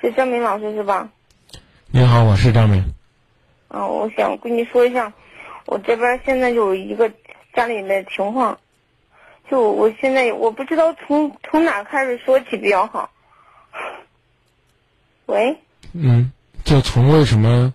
[0.00, 1.10] 是张明老师是吧？
[1.92, 2.92] 你好，我是张明。
[3.68, 5.12] 啊，我想跟你说一下，
[5.66, 7.12] 我这边现在有一个
[7.54, 8.58] 家里的情况，
[9.48, 13.10] 就我现在我不知道从从哪开始说起比较好。
[15.26, 15.56] 喂，
[15.92, 16.32] 嗯，
[16.64, 17.72] 就从为什么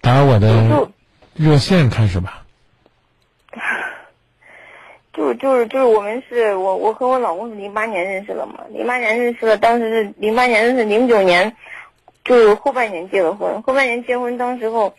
[0.00, 0.90] 打我的就
[1.34, 2.44] 热线开始吧。
[5.12, 11.56] 就就是就是我们是我我和我老公是零八年认识的嘛，零八年认识的，当时是零八年认识，零九年
[12.24, 14.94] 就是后半年结的婚，后半年结婚当时候，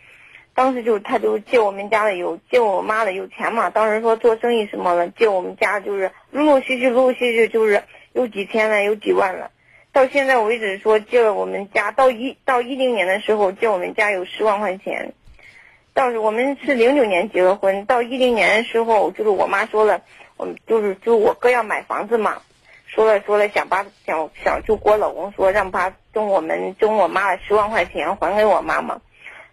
[0.54, 7.82] 当时就他就借我们家的有借我妈的有钱嘛，当时说做生意什么的借我们家就是陆陆续续陆陆续续就是
[8.12, 9.50] 有几千万有几万了，
[9.92, 15.14] 到现在为止说借了我们家到一到一零年的时候借我们家有十万块钱。
[15.92, 20.02] 当时我们是零九年结的婚，到一零年的时候，就是我妈说了，
[20.36, 22.40] 我们就是就我哥要买房子嘛，
[22.86, 29.00] 说了说了想把想想就跟我老公说让他中我们中我妈的十万块钱还给我妈妈，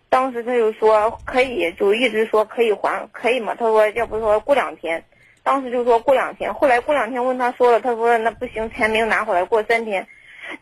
[0.09, 5.03] 当时他就说可以，就一直说可以还可以嘛，他说要不说过两天，
[5.41, 10.07] 当时就说过两天，后来过两天问他说了，他说那不行，钱没有拿回来，过三天。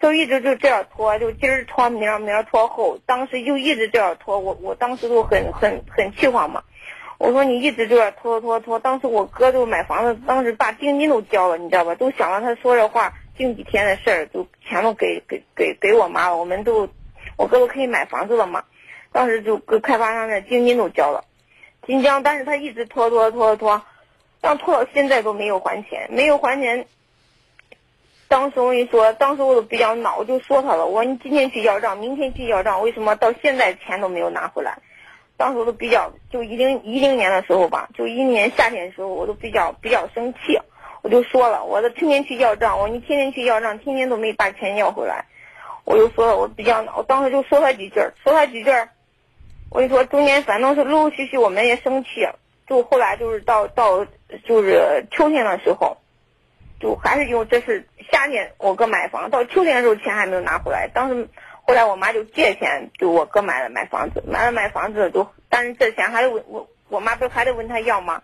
[0.01, 6.63] 就一直就这样拖，就今儿拖明儿，明儿拖后，当时就一直这样拖，我我当时就很很很气慌嘛。
[7.17, 11.95] 我说你一直这样拖拖拖，当时我哥就买房子，当时把定金都交了，你知道吧？
[11.95, 16.89] 都想到他说这话，近几天的事儿，都钱都给给给给我妈了，我们都，
[17.38, 18.65] 我哥都可以买房子了嘛。
[19.13, 21.23] 当时就跟开发商的定金都交了，
[21.88, 23.81] 金交，但是他一直拖拖拖拖，
[24.41, 26.86] 让拖到现在都没有还钱，没有还钱。
[28.36, 34.77] 当时我跟你说，当时我都比较恼，我就说他了，我说你今天去要账，明天去要账，为什么到现在钱都没有拿回来？
[35.38, 40.59] 当时我都比较，就一零一零年的时候吧，就一年夏天的时候，我都比较比较生气，
[41.01, 45.27] 我就说了，我都天天去要账，我说你天天去要账，天天都没把钱要回来，
[45.86, 48.69] 我就说了，我比较恼，我当时就说他几句，说他几句，
[49.69, 52.27] 我跟你说，中间反正是陆陆续续我们也生气，
[52.67, 54.05] 就后来就是到到
[54.45, 55.95] 就是秋天的时候，
[56.80, 61.28] 就还是因为这是夏天我哥买房，到秋天的时候钱还没有拿回来，当时。
[61.67, 68.21] 后来我妈就借钱，就我哥买了买房子，买了买房子就，但是这钱还得问我我妈不还得问他要吗？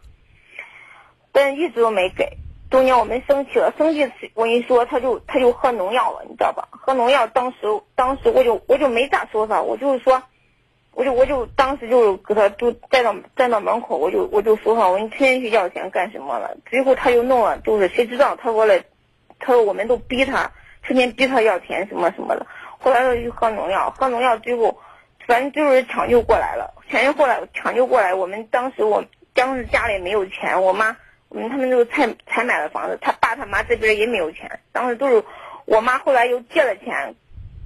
[1.31, 2.37] 但一直都没给。
[2.69, 6.67] 中间我们生气了，生气我跟你说，他就他就喝农药了，你知道吧？
[6.69, 7.57] 喝农药，当时
[7.95, 10.21] 当时我就我就没咋说他，我就是说，
[10.93, 16.57] 我就我就当时就给他就站到站到门口，我就我就说他，我说你天天去要钱干什么了？
[16.65, 18.79] 最后他又弄了，就是谁知道他说了，
[19.39, 20.51] 他说我们都逼他，
[20.85, 22.45] 天天逼他要钱什么什么的。
[22.77, 24.77] 后来他就喝农药，喝农药最后，
[25.27, 26.73] 反正就是抢救过来了。
[26.89, 28.13] 抢救过来，抢救过来。
[28.13, 30.97] 我们当时我当时家里没有钱，我妈
[31.29, 34.59] 我们他们都才才买了房子，他爸他妈这边也没有钱。
[34.73, 35.23] 当时都是
[35.65, 37.15] 我妈后来又借了钱，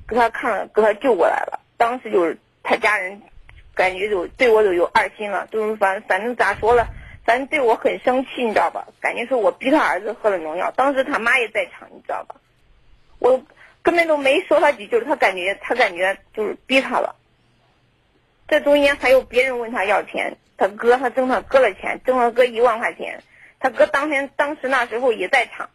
[0.07, 1.59] 给他看了，给他救过来了。
[1.77, 3.21] 当时就是他家人
[3.73, 6.89] 感觉就对我都有二心了，就是反反正咋说了，
[7.23, 8.87] 反正对我很生气，你知道吧？
[8.99, 10.71] 感觉是我逼他儿子喝了农药。
[10.71, 12.35] 当时他妈也在场，你知道吧？
[13.19, 13.41] 我。
[13.85, 17.15] 根本都没说他几句，他感觉他感觉就是逼他了。
[18.47, 23.21] 这中间还有别人问他要钱，他哥他挣他哥的钱，挣了哥一万块钱。
[23.59, 25.69] 他哥当天当时那时候也在场，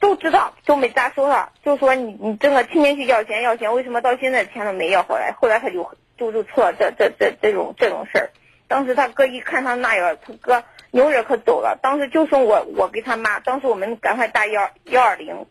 [0.00, 5.32] 都知道都没咋说他，就说你你挣了天天去要钱要钱，为什么到现在钱都没要回来？
[5.38, 8.30] 后来他就就就出了这这这这种这种事儿。
[8.66, 11.78] 当时他哥一看他那样，他哥扭着可走了。
[11.82, 15.46] 当时就剩我我给他妈，当时我们赶快打幺幺二零，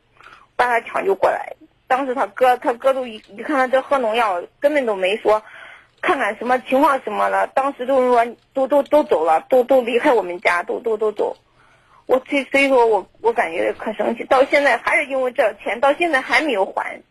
[0.56, 1.54] 把他抢救过来。
[1.88, 5.44] 当时他哥，他哥都一一看他这喝农药，根本都没说，
[6.02, 7.48] 看看什么情况什么的。
[7.48, 11.36] 当时就是说，都都都走了，都都离开我们家，都都都走。
[12.10, 17.02] 我所所以说我我感觉可生气，到现在还是因为这钱，到现在还没有还。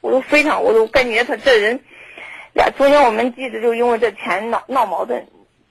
[0.00, 1.78] 我都非常，我都感觉他这人，
[2.54, 5.28] 呀，昨天我们一直就因为这钱闹闹矛盾，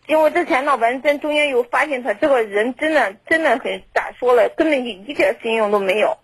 [0.07, 6.17] 因为这钱闹完，咱中间又发现他这个人真的真的很咋说了，根本一一点信用都没有。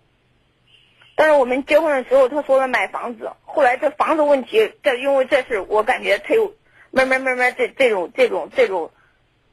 [1.16, 3.30] 但是我们结婚的时候，他说了买房子。
[3.44, 6.54] 后来这房子问题，这因为这事，我感觉他又
[6.90, 8.90] 慢慢慢慢这这种这种这种，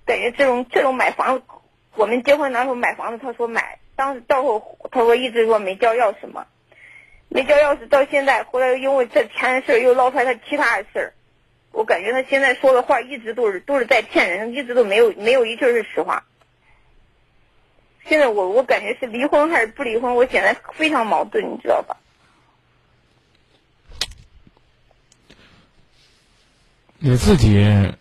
[0.06, 1.44] 感觉这种这种买房子，
[1.96, 6.48] 我们结婚那时候买房子，他说买，当时到后他说一直说没交钥匙嘛，
[7.30, 11.14] 没交钥匙到现在，后来因为这钱的事又捞出来他其他的事儿，
[11.72, 16.26] 我感觉他现在说的话一直都是都是在骗人，一直都没有没有一句是实话。
[18.06, 20.16] 现在我我感觉是离婚还是不离婚？
[20.16, 21.98] 我现在非常矛盾，你知道吧？
[26.98, 27.94] 你自己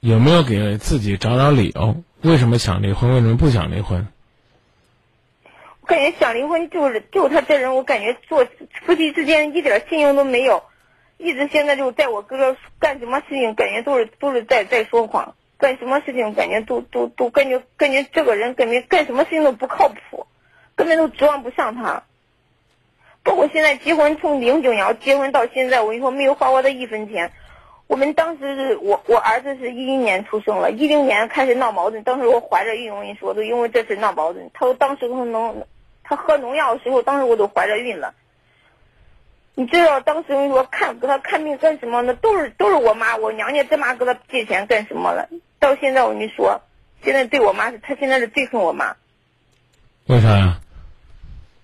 [0.00, 2.02] 有没有给自己找找理由？
[2.22, 3.14] 为什么想离婚？
[3.14, 4.06] 为什么不想离婚？
[5.80, 8.46] 我感觉想离婚就是就他这人，我感觉做
[8.84, 10.62] 夫妻之间一点信用都没有，
[11.16, 15.34] 一直现在就在我哥哥干什么事情，感觉都是都是在在说谎。
[15.56, 20.26] 干什么事情感觉都都都感觉感觉这个人感觉干什么事情都不靠谱，
[20.76, 22.04] 根本都指望不上他。
[23.24, 27.32] 包括现在结婚，从零九年结婚到现在，我跟你说没有花我的一分钱。
[27.88, 32.02] 我们当时是我我儿子是一一年出生了，一零年开始闹矛盾。
[32.04, 34.50] 当时我怀着孕，我跟你说都因为这事闹矛盾。
[34.52, 35.66] 他说当时他能
[36.04, 38.14] 他喝农药的时候，当时我都怀着孕了。
[39.54, 42.12] 你知道当时我跟你说看给他看病干什么呢？
[42.14, 45.28] 都是都是我妈我娘家这妈给他借钱干什么了？
[45.58, 46.60] 到现在我跟你说，
[47.02, 48.96] 现在对我妈是，他现在是最恨我妈。
[50.06, 50.60] 为啥呀？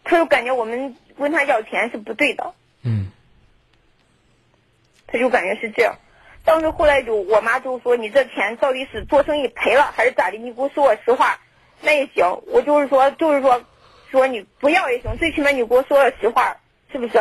[0.03, 2.55] 他就感觉我们问他要钱是不对的。
[2.83, 3.11] 嗯。
[5.07, 5.97] 他就感觉是这样，
[6.45, 10.37] 当时后来就我妈就说：“你这钱到底是做生意赔了还是咋的？
[10.37, 11.39] 你给我说个实话，
[11.81, 12.43] 那也行。
[12.47, 13.63] 我就是说，就是说，
[14.11, 16.57] 说你不要也行，最起码你给我说个实话，
[16.93, 17.19] 是不是？”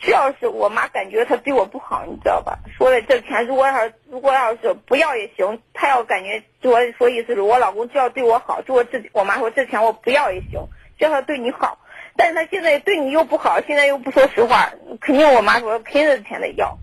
[0.00, 2.58] 这要是我妈感觉他对我不好，你知道吧？
[2.76, 10.68] 说的这钱，如果要如果要是不要也行，他要感觉说说意思是我老公就要对我好，就我这我妈说这钱我不要也行，
[10.98, 11.78] 只要他对你好。
[12.16, 14.70] 但是他现在对你又不好，现在又不说实话，
[15.00, 16.78] 肯定我妈说肯定这钱得要。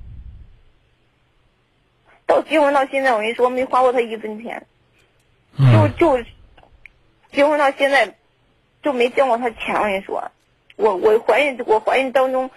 [2.32, 4.65] 到结婚到现在，我跟你说没花过他一分钱，
[5.57, 6.17] 就嗯，就
[7.32, 8.15] 结婚到现在
[8.82, 9.75] 就没见过他钱。
[9.75, 10.32] 我跟你说，
[10.77, 12.49] 我我怀孕我怀孕当中，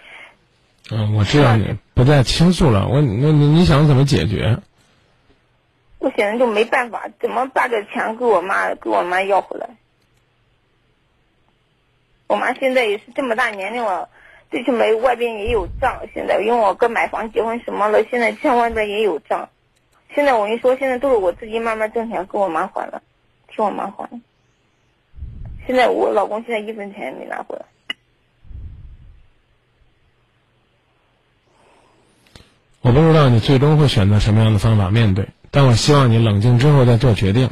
[0.91, 4.59] 嗯，我知道你不再倾诉了，我那你你想怎么解决？
[5.99, 9.69] 我现在就没办法，怎么把这钱给我妈给我妈要回来？
[12.27, 14.07] 我妈现在也是这么大年龄了，
[14.49, 16.01] 最起码外边也有账。
[16.13, 19.49] 现在因为我哥买房结婚什么了，现在欠外边也有账。
[20.15, 23.03] 现在我跟你说，现在都是我自己慢慢挣钱给我妈还了，
[23.49, 24.09] 替我妈还。
[25.67, 27.65] 现在我老公现在一分钱也没拿回来。
[32.81, 37.49] 我不知道你最终会选择什么样的方法面对，但我希望你冷静之后再做决定，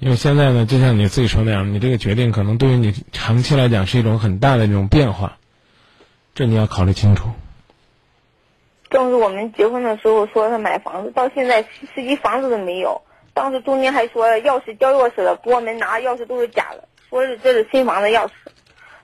[0.00, 5.38] 因为现在呢，就像你自己说那样，你这个决定可能对于你长期来讲是一种很大的这种变化，
[6.34, 7.28] 这你要考虑清楚。
[8.90, 11.62] 正是我们结婚的时候说他买房子，到现在
[11.94, 13.02] 实际房子都没有。
[13.34, 18.30] 当时中间还说钥匙交钥匙了，给我们拿钥匙都是假的，说是这是新房的钥匙。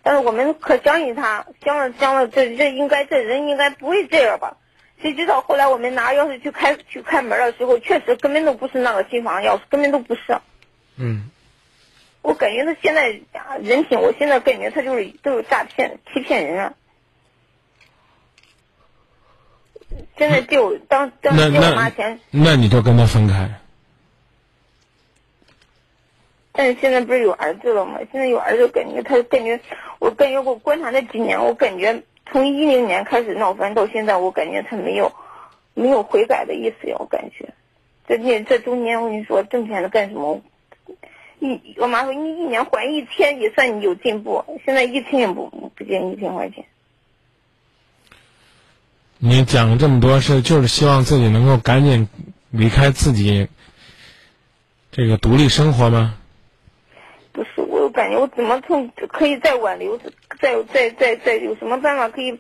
[0.03, 4.57] 但是我们可相信他，相了相了，这这应该这人应该不会这样吧？
[5.01, 10.21] 谁知道后来我们拿钥匙去开去开门的时候，确实根本都不是那个新房钥匙，根本都不是。
[10.97, 11.31] 嗯，
[12.23, 13.21] 我感觉他现在
[13.61, 16.75] 人品，我现在感觉他就是都是诈骗、欺骗人啊。
[20.17, 23.51] 现在借我当当时借我妈那钱，那你就跟他分开。
[26.53, 27.99] 但是现在不是有儿子了吗？
[28.13, 29.61] 现在有儿子，感觉他感觉，
[29.99, 35.13] 我感觉我观察这几年，我感觉从一零年开始闹翻到现在，我感觉他没有
[35.75, 37.53] 没有悔改的意思呀，我感觉。
[38.07, 40.41] 这这这中间我跟你说，挣钱的干什么？
[41.41, 46.65] 一我妈说你一年还一千也算你有进步，现在一千也不不见一千块钱。
[49.27, 52.11] 你讲了这么多是就是希望自己能够赶紧
[52.51, 53.49] 离开自己
[54.93, 56.19] 这个独立生活吗？
[57.33, 59.99] 不是，我感觉我怎么从可以再挽留，
[60.39, 62.39] 再再再再有什么办法可以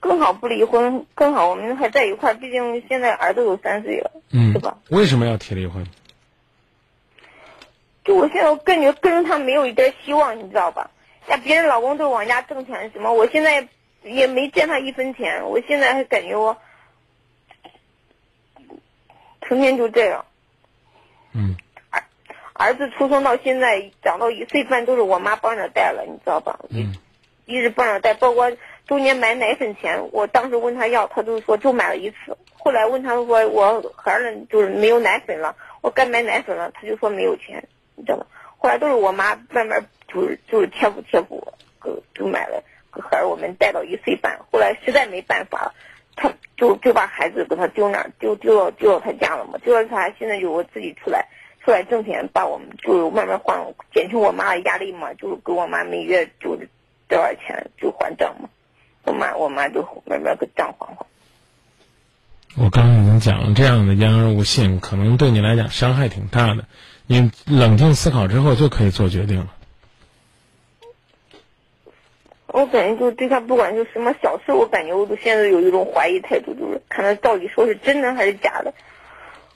[0.00, 2.34] 更好不离婚，更好我们还在一块儿。
[2.34, 4.78] 毕竟现在儿子有三岁了，嗯是吧？
[4.88, 5.86] 为什么要提离婚？
[8.04, 10.90] 就我现在我感觉跟着他没有一点希望，你知道吧？
[11.28, 13.68] 像别人老公都往家挣钱什么，我现在
[14.04, 16.56] 也没见他一分钱，我现在还感觉我
[19.40, 20.24] 成天就这样。
[21.32, 21.56] 嗯
[21.90, 22.04] 儿
[22.52, 26.60] 儿子出生到现在长到一岁半都是我妈帮着带了，你知道吧？
[26.70, 26.94] 嗯
[27.46, 28.50] 一直帮着带，包括
[28.86, 32.38] 中间买奶粉钱，我当时问他要，他就说就买了一次。
[32.56, 38.26] 后来问他说我孩儿就是没有奶粉了，我该买奶粉了，他就说没有钱，你知道吗？
[38.56, 41.52] 后来都是我妈慢慢就是就是贴补贴补，
[41.84, 44.38] 就就买了给孩儿我们带到一岁半。
[44.50, 45.74] 后来实在没办法了，
[46.16, 51.28] 他就就把孩子给他丢那儿，丢丢到丢到他家了嘛，丢到他现在就我自己出来。
[51.64, 56.58] 出来挣钱，把我们就慢慢还，减轻我妈的压力嘛，就给我妈每月就
[57.08, 58.50] 多少钱就还账嘛，
[59.04, 61.06] 我妈我妈就慢慢给账还还。
[62.62, 66.66] 我刚刚已经讲了，这样的言而无信，可能对你来讲伤害挺大的。
[67.06, 69.46] 你冷静思考之后就可以做决定了。
[72.54, 78.72] 我感觉就对他不管就什么小事，我感觉我都现在有一种怀疑态度，就是看他到底说是真的还是假的。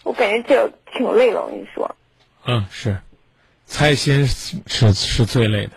[0.03, 1.94] 我感觉这样挺累的，我跟你说。
[2.44, 2.99] 嗯，是，
[3.66, 5.72] 猜心是是是最累的。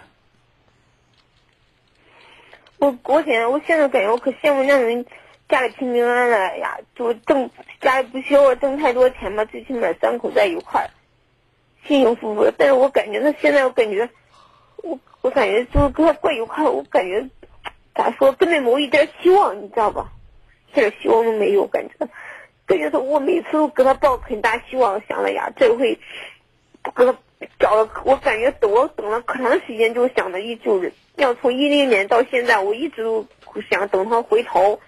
[2.79, 5.05] 我我现在我现在感觉我可羡慕那种
[5.47, 7.51] 家里平平安安的呀，就挣
[7.81, 10.89] 家里不需要我挣太多钱吧，最起码三口在一块儿，
[11.87, 12.51] 幸幸福福的。
[12.57, 14.09] 但是我感觉他现在我感觉，
[14.77, 17.29] 我我感觉就是跟他过一块，我感觉
[17.93, 20.11] 咋说根本没一点希望，你知道吧？
[20.71, 22.07] 一点希望都没有，感觉
[22.65, 25.99] 感觉他我每次都给他抱很大希望，想了呀，这回
[26.83, 27.15] 给他
[27.59, 33.25] 找了，我感觉等我等了可长时间，就想着一就是要从一零年到现在，我一直都
[33.69, 34.79] 想等他回头，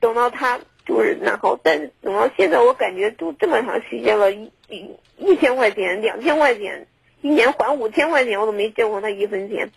[0.00, 6.86] 等到他就是然后，但是等到现在，我感觉都这么长时间了，一一一千块钱、两千块钱，
[7.26, 9.68] 一年还五千块钱，我都没见过他一分钱。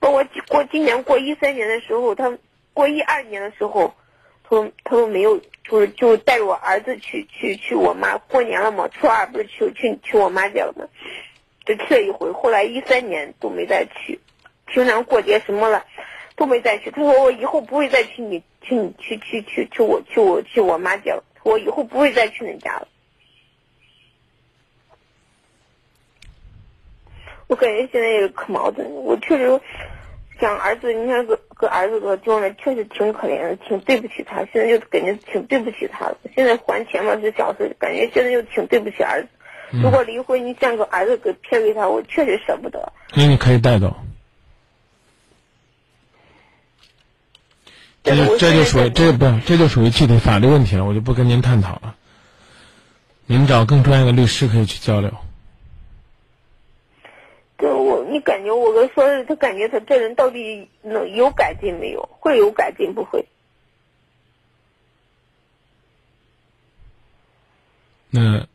[0.00, 2.36] 包括过今年过一三年的时候，他
[2.74, 3.94] 过一二年的时候，
[4.42, 10.88] 他他都没有，就是就带着我儿子去去去我妈过年了嘛，初二不是去去去我妈家了嘛，
[11.64, 14.18] 就去了一回，后来一三年都没再去，
[14.66, 15.84] 平常过节什么了
[16.34, 16.90] 都没再去。
[16.90, 22.88] 他说我以后不会再去你去你去去去去我去我去我妈家了，我以后不会再去你家了。
[27.48, 29.60] 我感觉现在也可矛盾，我确实
[30.40, 34.44] 想儿子，你看个个儿子个丢了确实挺可怜的，挺对不起他。
[34.52, 36.16] 现在就感觉挺对不起他了。
[36.34, 39.28] 现在还钱嘛是小事，感觉现在就挺对不起儿子。
[39.70, 42.92] 如果离婚，你像个儿子给撇给他，我确实舍不得。
[43.14, 43.96] 那你可以带走。
[48.02, 51.96] 这就这就属于这不这就属于具体法律问题了，我就不跟您探讨了。
[53.26, 55.12] 您找更专业的律师可以去交流。
[58.26, 62.08] 感觉我跟说是，他感觉他这人到底能有改进没有？
[62.18, 63.24] 会有改进不会？
[68.10, 68.48] 那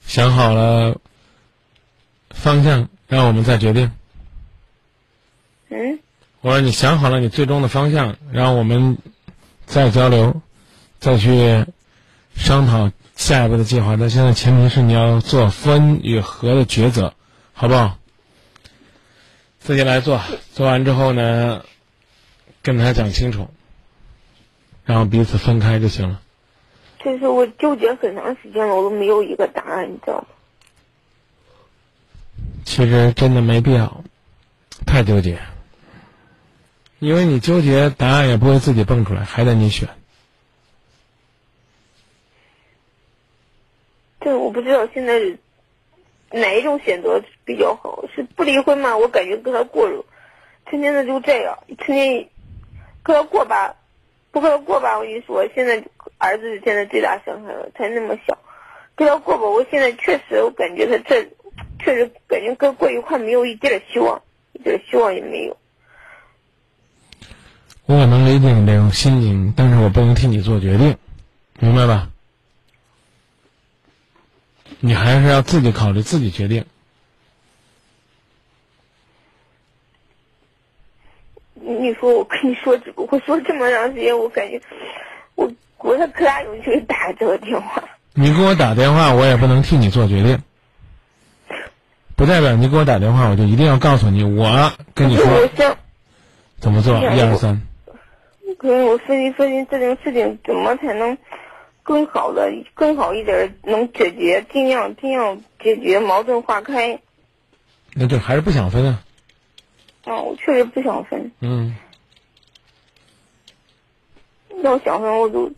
[0.00, 0.98] 想好了
[2.30, 3.92] 方向，让我们再决定。
[5.68, 5.98] 嗯，
[6.40, 8.96] 我说你想好了你最终的方向，让我们
[9.66, 10.40] 再交流，
[10.98, 11.66] 再去
[12.36, 13.98] 商讨下一步的计划。
[13.98, 17.12] 但现在前提是你要做分与合的抉择，
[17.52, 17.98] 好不好？
[19.62, 20.20] 自己来做，
[20.52, 21.64] 做完之后呢，
[22.62, 23.48] 跟他讲清楚，
[24.84, 26.20] 然后彼此分开就行了。
[27.02, 30.26] 其实我纠结很长时间了，我都没有一个答案，你知道吗？
[32.64, 34.02] 其实真的没必要
[34.84, 35.38] 太纠结，
[36.98, 39.88] 因为你纠结，答案也不会自己蹦出来，还得你选。
[44.18, 45.38] 对我不知道现在是
[46.32, 48.04] 哪一种选择比较好？
[48.14, 48.96] 是不离婚吗？
[48.96, 50.04] 我感觉跟他过着，
[50.68, 52.28] 天天的就这样，天天
[53.02, 53.76] 跟他过吧，
[54.30, 55.82] 不跟他过吧，我跟你说，现在
[56.18, 58.38] 儿子现在最大伤害了，才那么小，
[58.94, 61.22] 跟他过吧，我现在确实我感觉他这
[61.78, 64.22] 确实感觉跟过一块没有一点希望，
[64.52, 65.56] 一点希望也没有。
[67.86, 70.96] 我能理解你这种心情，但是我不能替你做决定，
[71.58, 72.08] 明白吧？
[74.84, 76.64] 你还是要自己考虑，自己决定。
[81.54, 84.60] 你你说我跟你说，我说这么长时间，我感觉
[85.36, 87.84] 我我才可大勇气给打这个电话。
[88.14, 90.42] 你给我打电话，我也不能替你做决定，
[92.16, 95.24] 不代表你给我打电话，我就一定要告诉你，我跟你说，
[96.58, 97.62] 怎么做，一二三。
[98.58, 101.16] 可是我分析分析这件事情怎么才能
[101.82, 107.00] 更好的、更好一点能解决，尽量尽量解决矛盾化开。
[107.94, 109.04] 那就还是不想分啊。
[110.04, 111.76] 啊，我确实不想分，嗯，
[114.64, 115.52] 要想分我都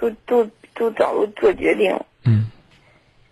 [0.00, 1.96] 都都都早就做决定。
[2.24, 2.50] 嗯，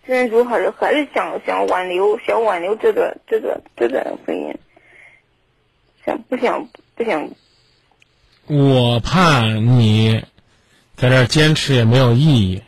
[0.05, 4.55] 现在就还是还是想想挽留，想挽留这个这个这段婚姻，
[6.05, 7.29] 想不想不想
[8.47, 10.23] 我怕你
[11.01, 12.61] 在这儿坚持也没有意义，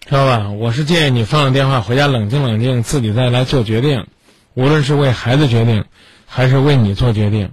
[0.00, 0.48] 知道吧？
[0.48, 4.06] 我是建议你放了电话，回家冷静冷静，自己再来做决定，
[4.54, 5.84] 无论是为孩子决定，
[6.24, 7.52] 还是为你做决定。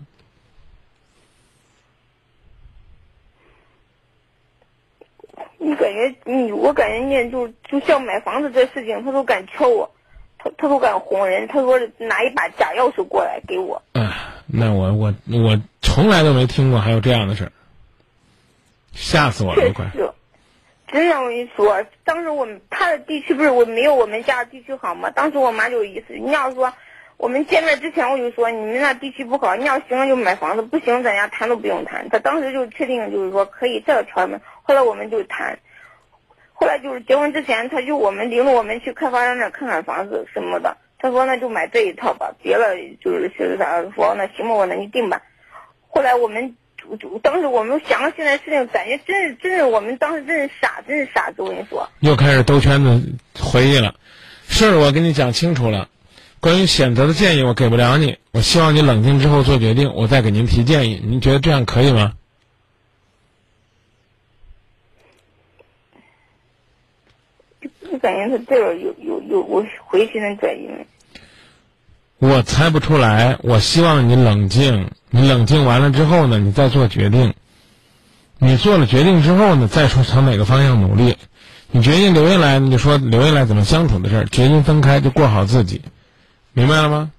[5.57, 9.91] 你感觉你，我感觉你就就像买房子这事情，他都敢敲我，
[10.37, 13.83] 他他都敢哄人，他说拿一把假钥匙过来给我。
[13.91, 17.51] 哎，那我我我从来都没听过还有这样的事儿，
[18.97, 19.85] 吓死我了快！
[20.91, 25.11] 真的我跟你说，当时我们他的地区不是我没有我们家地区好吗？
[25.11, 26.73] 当时我妈就有意思，你要说
[27.17, 32.09] 我们见面之前我就说你们那地区不好，你要行了就买房子，不行咱家谈都不用谈。
[32.09, 35.59] 他当时就确定就是说可以这个条件，后来我们就谈。
[36.53, 40.75] 后来就是结婚之前，他就我们领着我们去开发商那看看房子什么的。
[40.99, 43.29] 他说那就买这一套吧，别了就是
[43.59, 45.21] 啥说那行吧，我那你定吧。
[45.89, 46.55] 后来我们
[47.21, 51.41] 当时我们想到现在事情，感觉真是真是我们当时真是傻，真是傻子。
[51.41, 53.01] 我跟你说，又开始兜圈子
[53.39, 53.95] 回忆了，
[54.47, 55.89] 事儿我跟你讲清楚了，
[56.39, 62.13] 关于选择的建议我给不了你，我希望你冷静之后做决定，我再给您提建议，您觉得这样可以吗？
[67.89, 70.85] 就感觉他这个有有有我回心的转移没？
[72.19, 77.35] 我猜不出来，我希望你冷静，你冷静完了之后呢，你再做决定。
[78.39, 81.17] 你做了决定之后呢，再说朝哪个方向努力。
[81.69, 85.81] 你决定留下来，你就说留下来怎么相处的事儿；决定分开，就过好自己，
[86.53, 87.11] 明白了吗？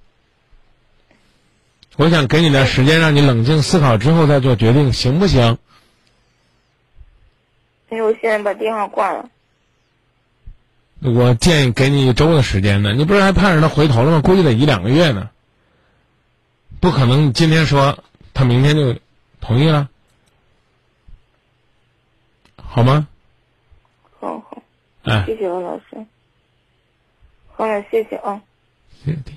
[1.96, 5.59] 我想给你点时间，让你冷静思考之后再做决定，行不行？
[7.90, 9.28] 因为我现在把电话挂了。
[11.01, 14.20] 我建议给你一周的时间呢，你不是还盼着他回头了吗？
[14.20, 15.30] 估计得一两个月呢。
[16.80, 18.96] 不可能，今天说他明天就
[19.40, 19.88] 同意了，
[22.57, 23.09] 好吗？
[24.20, 24.62] 好好，
[25.03, 26.07] 哎，谢谢王老师。
[27.53, 28.42] 好了，谢谢啊。
[29.05, 29.32] 谢谢你。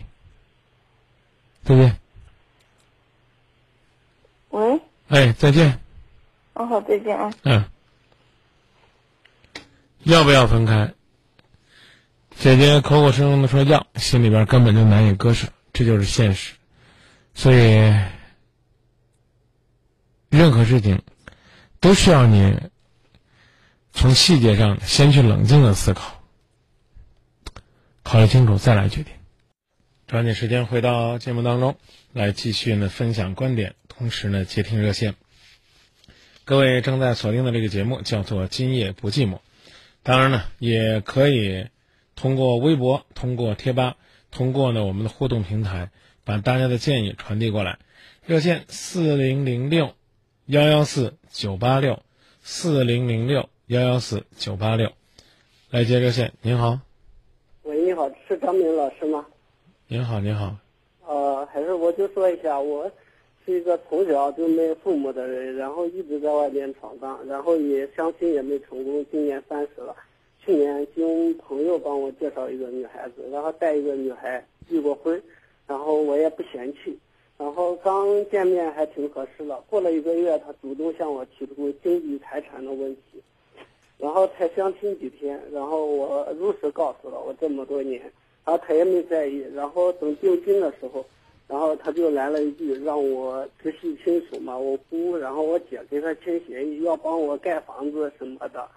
[1.63, 1.97] 再见。
[4.49, 5.79] 喂，哎，再见。
[6.53, 7.31] 哦好，再见啊。
[7.43, 7.65] 嗯。
[10.03, 10.93] 要不要分开？
[12.41, 16.55] 姐姐口口声声的说要，心里边根本就难以割舍，这就是现实。
[17.35, 17.93] 所以，
[20.31, 21.03] 任何事情
[21.79, 22.57] 都需要你
[23.93, 26.19] 从细节上先去冷静的思考，
[28.01, 29.13] 考虑清楚再来决定。
[30.07, 31.77] 抓紧时间回到节目当中
[32.11, 35.13] 来，继续呢分享观点，同时呢接听热线。
[36.43, 39.35] 各位正在锁定的这个节目叫做《今夜不寂寞》，
[40.01, 41.67] 当然呢也可以
[42.21, 43.97] 通过微博、通过贴吧、
[44.29, 45.89] 通过呢我们的互动平台，
[46.23, 47.79] 把大家的建议传递过来。
[48.27, 49.95] 热线四零零六
[50.45, 52.03] 幺幺四九八六
[52.43, 54.91] 四零零六幺幺四九八六，
[55.71, 56.33] 来接热线。
[56.43, 56.81] 您好，
[57.63, 59.25] 喂，你好，是张明老师吗？
[59.87, 60.55] 您好，您好。
[61.07, 62.91] 呃，还是我就说一下，我
[63.43, 69.95] 是一个从小就没父母的人，然后一直在外面闯荡，然后也相亲也没成功，今年三十了。
[70.43, 75.21] 去年经朋友帮我介绍一个女孩子，然后带一个女孩离过婚，
[75.67, 76.97] 然后我也不嫌弃，
[77.37, 79.55] 然后刚见面还挺合适的。
[79.69, 83.21] 过了一个月，她主动向我提出经济财产的问题，
[83.97, 88.01] 然后才相亲几天，然后我如实告诉了我这么多年。
[88.43, 91.05] 然后他也没在意，然后等定亲的时候，
[91.47, 98.67] 然后他就来了一句让我直系亲属嘛，我姑，然后我姐给他签协议要帮我盖房子什么的，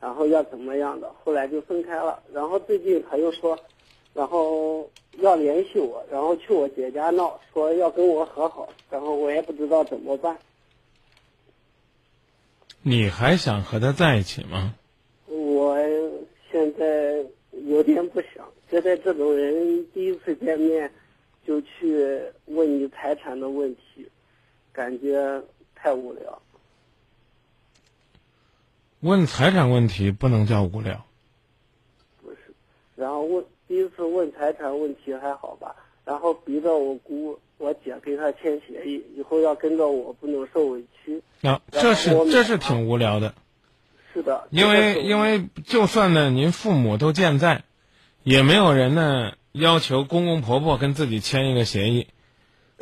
[0.00, 2.22] 然后要怎么样的，后来就分开了。
[2.32, 3.58] 然后最近他又说，
[4.14, 10.36] 然后要联系我，然后去我姐家闹，说要跟我和好，然后我也不知道怎么办。
[12.82, 14.74] 你还想和他在一起吗？
[15.26, 15.76] 我
[16.50, 17.22] 现在
[17.66, 18.48] 有点不想。
[18.70, 20.90] 觉得这种人第一次见面
[21.44, 24.08] 就去问你财产的问题，
[24.72, 25.42] 感觉
[25.74, 26.40] 太无聊。
[29.00, 31.04] 问财产问题不能叫无聊。
[32.22, 32.36] 不是，
[32.96, 35.74] 然后问第一次问财产问题还好吧，
[36.04, 41.22] 然后逼着我姑、我姐给他签协议，以后要跟着我，不能受委屈。
[41.42, 43.34] 啊，这是这是挺无聊的。
[44.14, 44.46] 是的。
[44.50, 47.64] 因为因为就算呢，您父母都健在。
[48.22, 52.06] 也没有人呢要求公公婆婆跟自己签一个协议，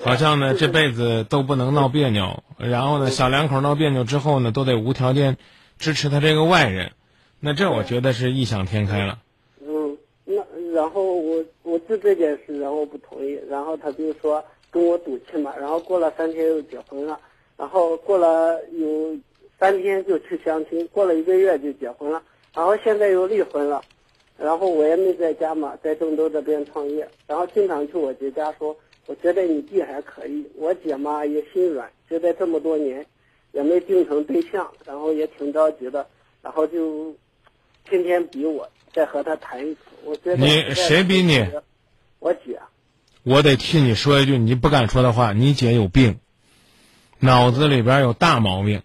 [0.03, 5.37] 好像呢这辈子都不能闹别扭，然后呢小两口闹别扭之后呢都得无条件
[5.79, 6.93] 支持他这个外人，
[7.41, 9.18] 那这我觉得是异想天开了。
[9.61, 17.18] 嗯，那然后我我就这件事，然后不同意，然后他就说跟我赌气嘛，然后过了三天又结婚了，
[17.57, 19.16] 然后过了有
[19.59, 22.22] 三天就去相亲，过了一个月就结婚了，
[22.55, 23.83] 然后现在又离婚了。
[24.37, 28.76] 然后我也没在家嘛，在郑州这边创业，然后经常去我姐家说，
[29.07, 30.47] 我觉得你弟还可以。
[30.55, 33.05] 我姐嘛也心软，觉得这么多年
[33.53, 36.07] 也没定成对象，然后也挺着急的，
[36.42, 37.16] 然后就
[37.88, 39.80] 天天逼我再和他谈一次。
[40.05, 41.46] 我觉得你谁逼你？
[42.18, 42.59] 我姐。
[43.24, 46.18] 我得替你说一句你不敢说的话，你姐有病，
[47.18, 48.82] 脑子里边有大毛病。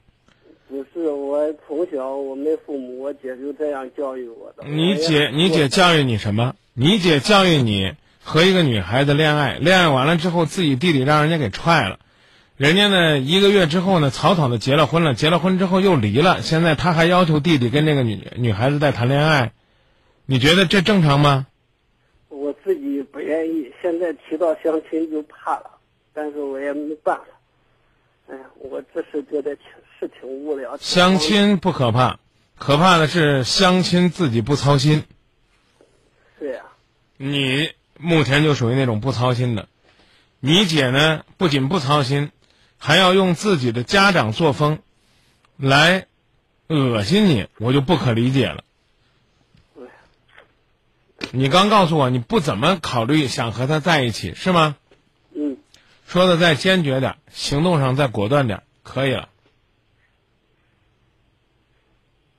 [0.68, 4.68] 不是我从小我没父母，我姐就这样教育我的。
[4.68, 6.56] 你姐，你姐教育你什么？
[6.74, 7.94] 你姐教育你
[8.24, 12.00] 和一个女孩子恋爱，恋爱完了之后自己弟弟让人家给踹了，
[12.64, 19.52] 人家呢一个月之后呢草草的结了婚了，结了婚之后又离了，现在他还要求弟弟跟那个女女孩子在谈恋爱，
[20.26, 21.46] 你觉得这正常吗？
[22.30, 25.72] 我自己不愿意，现在提到相亲就怕了，
[26.14, 27.26] 但是我也没办法。
[28.30, 29.66] 哎呀，我这是觉得挺。
[30.00, 30.76] 是挺无聊。
[30.78, 32.20] 相亲不可怕，
[32.58, 35.04] 可怕的是相亲自己不操心。
[36.40, 36.62] 是呀。
[37.16, 39.70] 你目前就属于那种不操心的，
[40.42, 42.32] 你姐呢不仅不操心，
[42.86, 44.80] 还要用自己的家长作风
[45.56, 46.06] 来
[46.68, 48.66] 恶心你，我就不可理解了。
[51.32, 54.76] 你刚告诉我你不怎么考虑想和他在一起，是吗？
[55.32, 55.60] 嗯。
[56.06, 59.30] 说的再坚决点，行动上再果断点，可以了。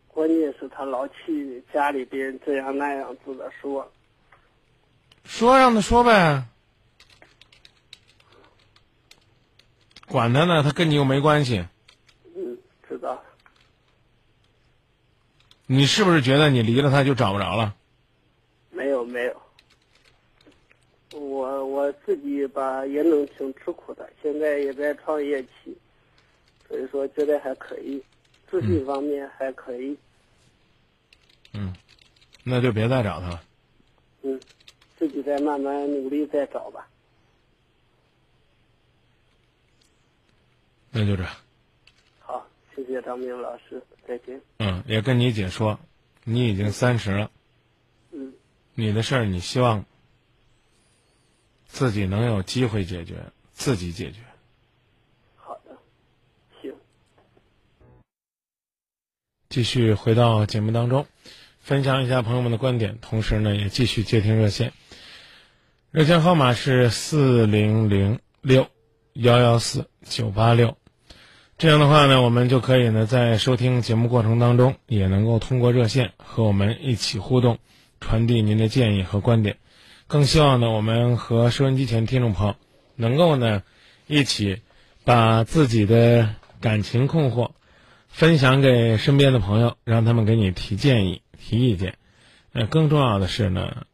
[0.09, 3.91] 关键是他老去家里边这样那样子的说，
[5.25, 6.45] 说让他说呗，
[10.15, 11.67] 管他呢，他跟你又没关系。
[12.37, 12.57] 嗯，
[12.89, 13.21] 知道。
[15.67, 17.75] 你是不是觉得你离了他就找不着了？
[18.71, 19.43] 没有没有，
[21.19, 25.77] 我我自己吧也能挺吃苦的，现在也在创业期，
[26.69, 28.01] 所以说觉得还可以。
[28.49, 29.99] 自信方面还可以。
[31.55, 31.75] 嗯，
[32.45, 33.43] 那就别再找他了。
[34.23, 34.41] 嗯，
[34.97, 36.87] 自己再慢慢努力再找吧。
[40.97, 41.25] 那就这。
[42.21, 44.41] 好，谢谢张明老师，再见。
[44.59, 45.81] 嗯，也跟你姐说，
[46.23, 47.33] 你已经三十了，
[48.13, 48.33] 嗯，
[48.75, 49.87] 你的事儿你希望
[51.67, 53.17] 自己能有机会解决，
[53.53, 54.21] 自己解决。
[55.35, 55.77] 好的，
[56.63, 56.73] 行。
[59.49, 61.09] 继续回到节目当中，
[61.59, 64.73] 分享一下朋友们的观点，同时呢也继续接听热线。
[65.91, 68.69] 热线号码是四零零六
[69.13, 70.79] 幺幺四九八六。
[71.57, 77.59] 这样的话呢，我们就可以呢在收听节目过程当中，也能够通过热线和我们一起互动，
[78.01, 79.59] 传递您的建议和观点。
[80.09, 82.57] 更希望呢，我们和收音机前听众朋友
[82.97, 83.63] 能够呢
[84.09, 84.63] 一起
[85.05, 87.53] 把自己的感情困惑
[88.09, 91.97] 分享给身边的朋友，让他们给你提建议、提意见。
[92.53, 93.87] 呃，更重要的是呢，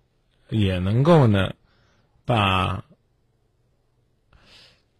[0.49, 1.53] 也能够呢
[2.25, 2.85] 把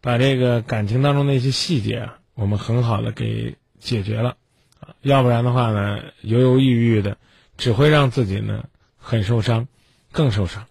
[0.03, 2.20] 把这个感情当中的一些细节啊。
[2.41, 4.38] 我们很好的给解决了，
[4.80, 7.18] 啊，要不然的话呢，犹犹豫豫的，
[7.59, 8.66] 只会让自己呢
[8.97, 9.68] 很受伤，
[10.11, 10.66] 更受伤。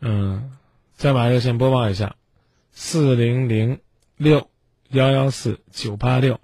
[0.00, 0.56] 嗯，
[0.94, 2.16] 再把热线播报一下：
[2.72, 3.80] 四零零
[4.16, 4.48] 六
[4.88, 6.40] 幺幺四九八六，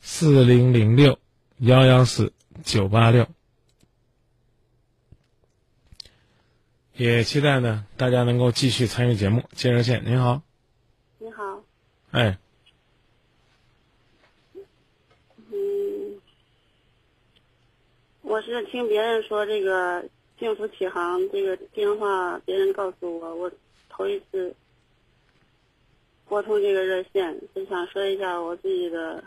[0.00, 1.20] 四零零六
[1.58, 2.32] 幺幺四
[2.64, 3.28] 九八六。
[6.96, 9.44] 也期待呢大家能够继续参与节目。
[9.52, 10.42] 接热线，您好，
[11.18, 11.62] 你好，
[12.10, 12.38] 哎。
[15.52, 16.20] 嗯，
[18.28, 20.04] 我是听别人说这个
[20.38, 23.50] 幸福启航这个电话，别人告诉我，我
[23.88, 24.54] 头一次
[26.26, 29.24] 拨通这个热线，就想说一下我自己的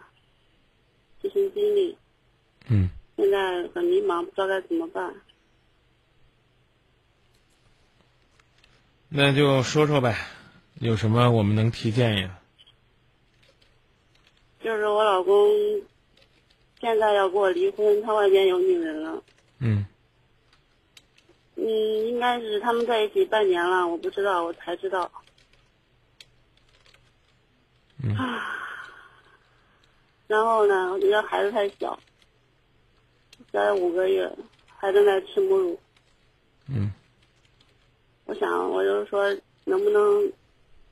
[1.19, 1.97] 亲身经历。
[2.69, 5.15] 嗯，现在很迷茫，不知道该怎么办。
[9.09, 10.15] 那就说说呗，
[10.79, 12.37] 有什么我们能提建议的？
[14.63, 15.33] 就是我老公
[16.81, 19.23] 现在要跟我离婚，他外边有女人了。
[19.59, 19.85] 嗯
[21.55, 21.63] 嗯，
[22.07, 25.09] 应该是他们在一起半年了，我不知道，我才知道。
[28.03, 28.57] 嗯啊，
[30.25, 31.99] 然后呢，我觉得孩子太小，
[33.51, 34.27] 才五个月，
[34.65, 35.79] 还正在吃母乳。
[36.67, 36.91] 嗯
[38.25, 39.31] 我想，我就说，
[39.65, 40.31] 能不能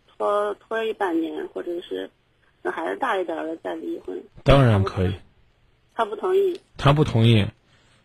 [0.05, 2.07] 拖拖一半年，或者是
[2.61, 4.21] 等孩子大一点了再离婚？
[4.43, 5.15] 当然可以。
[5.99, 6.61] 他不同意。
[6.77, 7.45] 他不同意，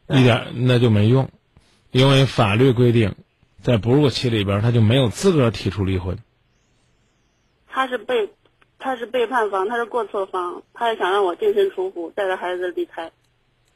[0.09, 1.31] 一点那就没用，
[1.93, 3.15] 因为法律规定，
[3.63, 6.19] 在哺乳期里边他就没有资格提出离婚。
[7.69, 8.31] 他是被，
[8.81, 13.13] 他是背叛方，他是过错方，他也想让我净身出户，带着孩子离开。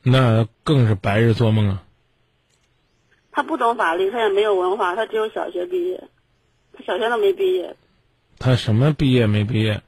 [0.03, 1.85] 那更是白日做梦啊！
[3.31, 6.09] 他不懂法律，他也没有文化，他只有小学毕业，
[6.73, 7.77] 他小学都没毕业。
[8.41, 9.81] 他什么毕业没毕业，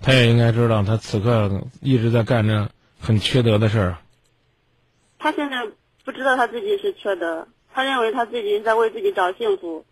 [0.00, 2.70] 他也应该知道，他此刻一直在干着
[3.00, 3.98] 很缺德的事儿。
[5.18, 5.70] 他现在
[6.04, 9.84] 不知道他自己是缺德，他认为他自己在为自己找幸福。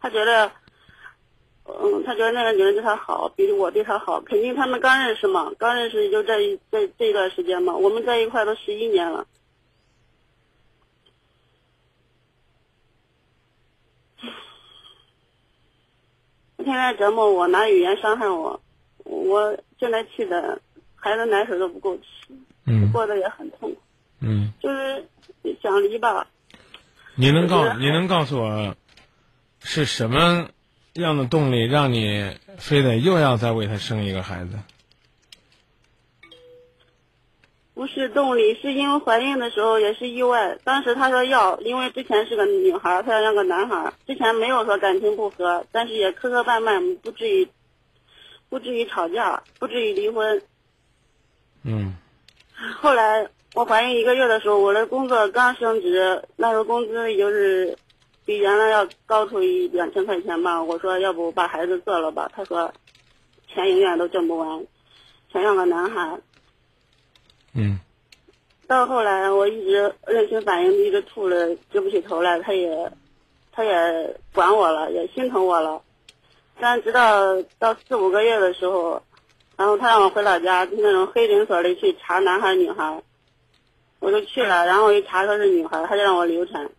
[0.00, 0.52] 他觉得，
[1.64, 9.26] 嗯，他觉得那个女人对他好，比我对他好，肯定他们刚认识嘛，刚认识也就这一这这一段时间嘛，我们在一块都十一年了。
[16.58, 18.62] 天天折磨我，拿语言伤害我，
[19.04, 20.58] 我现在气的，
[20.96, 22.04] 孩子奶水都不够吃，
[22.64, 23.80] 嗯过得也很痛苦，
[24.20, 25.04] 嗯，就是
[25.62, 26.26] 想离吧。
[27.16, 28.74] 你能告就是你能告诉我，
[29.60, 30.48] 是什么
[30.94, 34.58] 样的动力让你非得又要再为他生一个孩子？
[37.74, 40.56] 不是动力，是因为怀孕的时候也是意外。
[40.64, 43.92] 当时他说要，因为之前是个女孩，他要让个男孩。
[44.06, 47.46] 之前没有说感情不和，但是也磕磕绊绊，不至于，
[48.54, 50.40] 不至于吵架，不至于离婚。
[51.64, 51.96] 嗯
[52.80, 57.76] 后来我怀孕一个月的时候，我的工作刚升职，那时候工资也就是
[58.24, 60.62] 比原来要高出一两千块钱吧。
[60.62, 62.30] 我说要不把孩子做了吧？
[62.32, 62.72] 他说
[63.52, 64.64] 钱永远都挣不完，
[65.32, 66.20] 想要个男孩。
[67.54, 67.80] 嗯
[68.68, 72.92] 到后来，我一直妊娠反应一直吐了，直不起头来，他也，
[73.50, 75.82] 他也管我了，也心疼我了。
[76.58, 79.02] 但直到到四五个月的时候，
[79.56, 83.02] 然后他让我回老家，那种黑诊所里去查男孩女孩，
[84.00, 86.70] 我就去了，然后一查说是女孩，他就让我流产。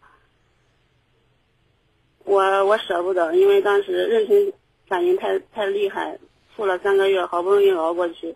[2.23, 4.53] 我我舍不得，因为当时妊娠
[4.87, 6.17] 反应太太厉害，
[6.55, 8.35] 吐了三个月，好不容易熬过去。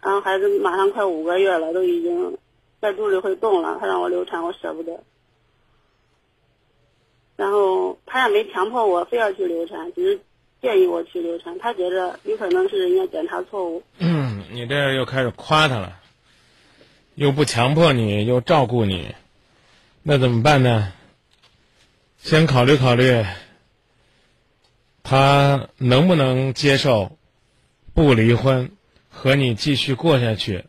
[0.00, 2.36] 然后孩子马上快五个月了，都已经
[2.80, 5.04] 在肚里会动了，他让我流产，我舍不得。
[7.36, 10.20] 然后他也没强迫我非要去流产，只是
[10.60, 13.82] 建议我去流产，他觉得有可能是人家检查错误。
[13.98, 16.00] 嗯，你这又开始夸他了，
[17.14, 19.14] 又不强迫你，又照顾你，
[20.02, 20.92] 那怎么办呢？
[22.18, 23.24] 先考虑考虑，
[25.04, 27.16] 他能不能接受
[27.94, 28.72] 不离婚，
[29.08, 30.64] 和你继续过下去，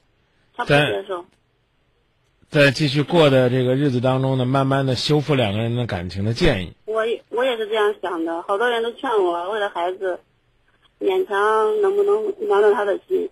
[0.54, 1.26] 他不接受，
[2.50, 6.74] 在继续过的这个日子当中呢，慢慢的修复两个人的感情的建议。
[7.38, 10.20] 我也是这样想的，好多人都劝我为了孩子，
[11.00, 13.30] 勉强能不能暖暖他的心。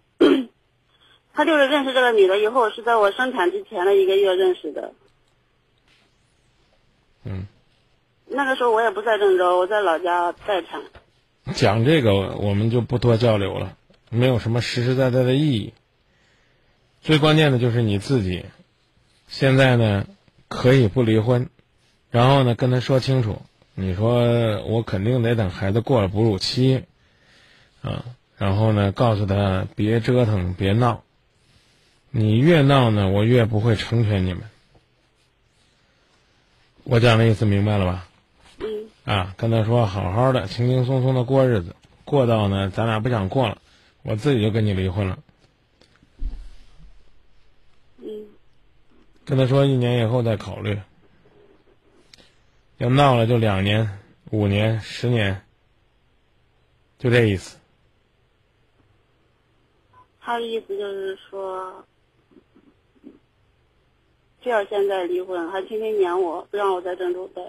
[1.33, 4.93] 他就是认识这个女的以后，是在我生产之前的一个月认识的。
[7.23, 7.47] 嗯，
[8.27, 10.83] 那个时候我也不在郑州，我在老家待产。
[11.55, 13.75] 讲这个我们就不多交流了，
[14.11, 15.73] 没有什么实实在在的意义。
[17.01, 18.45] 最关键的就是你自己，
[19.27, 20.05] 现在呢
[20.47, 21.49] 可以不离婚，
[22.11, 23.41] 然后呢跟他说清楚，
[23.77, 26.85] 你说我肯定得等孩子过了哺乳期，
[27.81, 28.05] 啊，
[28.37, 31.03] 然后呢告诉他别折腾，别闹，
[32.09, 34.43] 你越闹呢，我越不会成全你们。
[36.85, 38.07] 我讲的意思明白了吧？
[38.59, 38.65] 嗯
[39.03, 43.57] 啊，跟他说好好的，轻轻松松的过日子，过到呢咱俩不想过了，
[44.03, 45.19] 我自己就跟你离婚了。
[47.99, 48.27] 嗯
[49.25, 50.79] 跟他说一年以后再考虑，
[52.77, 53.99] 要闹了就两年、
[54.31, 55.45] 五年、十年，
[56.97, 57.57] 就这意思。
[60.19, 61.85] 他的意思就是说，
[64.41, 67.41] 非要现在离婚，还天天撵我，不让我在郑州待，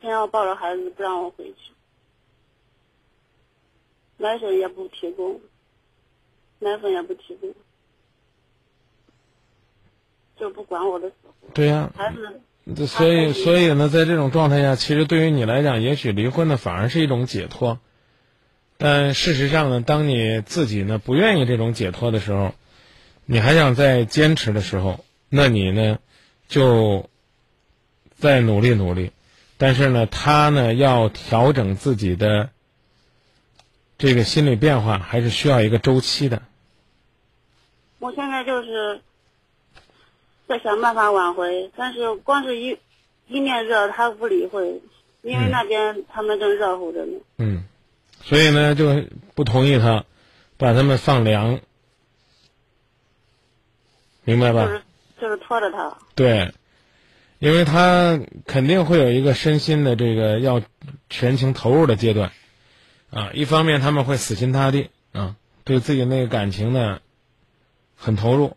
[0.00, 1.72] 偏要抱着孩子不让我回去，
[4.16, 5.40] 奶粉也不提供，
[6.60, 7.52] 奶粉也不提供，
[10.36, 11.48] 就不管我的死活。
[11.52, 12.40] 对呀、孩子，这
[12.86, 17.80] 所以所以呢，在这种状态下，其实对于你来讲，也许离婚呢反而是一种解脱。
[18.78, 22.54] 但事实上呢，当你自己呢不愿意这种解脱的时候，
[23.26, 25.98] 你还想再坚持的时候，那你呢
[26.48, 27.08] 就
[28.16, 29.10] 再努力努力。
[29.58, 32.50] 但是呢，他呢要调整自己的
[33.98, 36.42] 这个心理变化，还是需要一个周期的。
[38.00, 39.00] 我现在就是
[40.52, 42.76] 在想办法挽回，但是光是一
[43.26, 44.82] 一面热，他不理会，
[45.22, 47.18] 因为嗯那边他们正热乎着呢。
[47.38, 47.64] 嗯，
[48.22, 49.02] 所以呢，就
[49.34, 50.04] 不同意他
[50.58, 51.58] 把他们放凉，
[54.24, 54.66] 明白吧？
[54.66, 54.82] 就是
[55.22, 56.52] 就是拖着他，对，
[57.38, 60.60] 因为他肯定会有一个身心的这个要
[61.08, 62.30] 全情投入的阶段，
[63.10, 65.34] 啊，一方面他们会死心塌地啊，
[65.64, 67.00] 对自己那个感情呢
[67.96, 68.54] 很投入，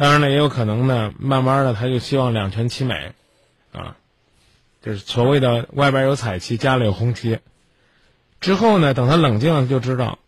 [0.00, 3.12] 当然了，也有可能呢，慢慢的他就希望两全其美，
[3.70, 3.98] 啊，
[4.80, 7.38] 就是所谓的外边有彩旗，家里有红旗。
[8.40, 10.18] 之后呢，等他冷静了，就知道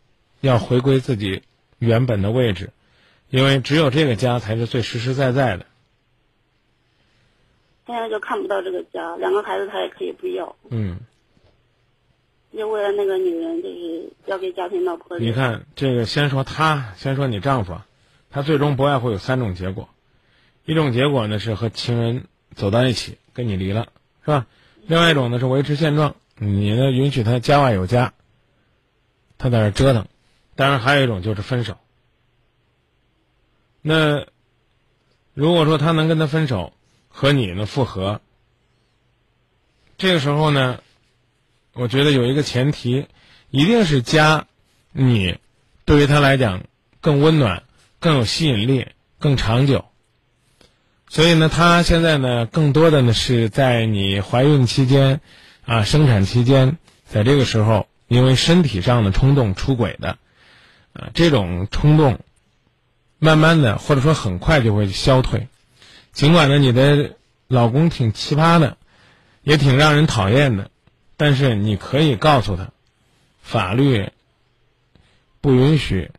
[0.42, 1.42] 要回归自己
[1.78, 2.68] 原本的位置，
[3.30, 5.64] 因为只有这个家才是最实实在在的。
[7.86, 10.98] 现在就看不到这个家，两个孩子他也可以不要，嗯，
[12.54, 15.30] 就为了那个女人，就是要给家庭闹破裂。
[15.30, 17.86] 你，看这个，先说他，先说你丈夫啊，
[18.32, 19.90] 他最终不外乎有三种结果，
[20.64, 22.24] 一种结果呢是和情人
[22.54, 23.88] 走到一起，跟你离了，
[24.24, 24.46] 是吧？
[24.86, 28.14] 另外一种呢是维持现状，你呢允许他家外有家，
[29.38, 30.08] 他在那折腾，
[30.56, 31.76] 当然还有一种就是分手。
[33.82, 34.26] 那
[35.34, 36.72] 如果说他能跟他分手，
[37.08, 38.20] 和你呢复合，
[39.98, 40.80] 这个时候呢，
[41.74, 43.06] 我觉得有一个前提，
[43.50, 44.46] 一定是家，
[44.92, 45.38] 你
[45.84, 46.64] 对于他来讲
[47.00, 47.64] 更温暖、
[48.02, 48.88] 更有吸引力、
[49.20, 49.84] 更长久。
[51.08, 55.20] 所以呢，他现在呢，更多的呢是在你怀孕期间，
[55.64, 60.18] 啊，生产期间，在这个时候，因为身体上的冲动出轨的，
[60.94, 62.18] 啊，这种冲动，
[63.18, 65.46] 慢慢的或者说很快就会消退。
[66.12, 68.78] 尽管呢，你的老公挺奇葩的，
[69.42, 70.70] 也挺让人讨厌的，
[71.16, 72.70] 但是你可以告诉他，
[73.42, 74.10] 法律
[75.40, 76.10] 不允许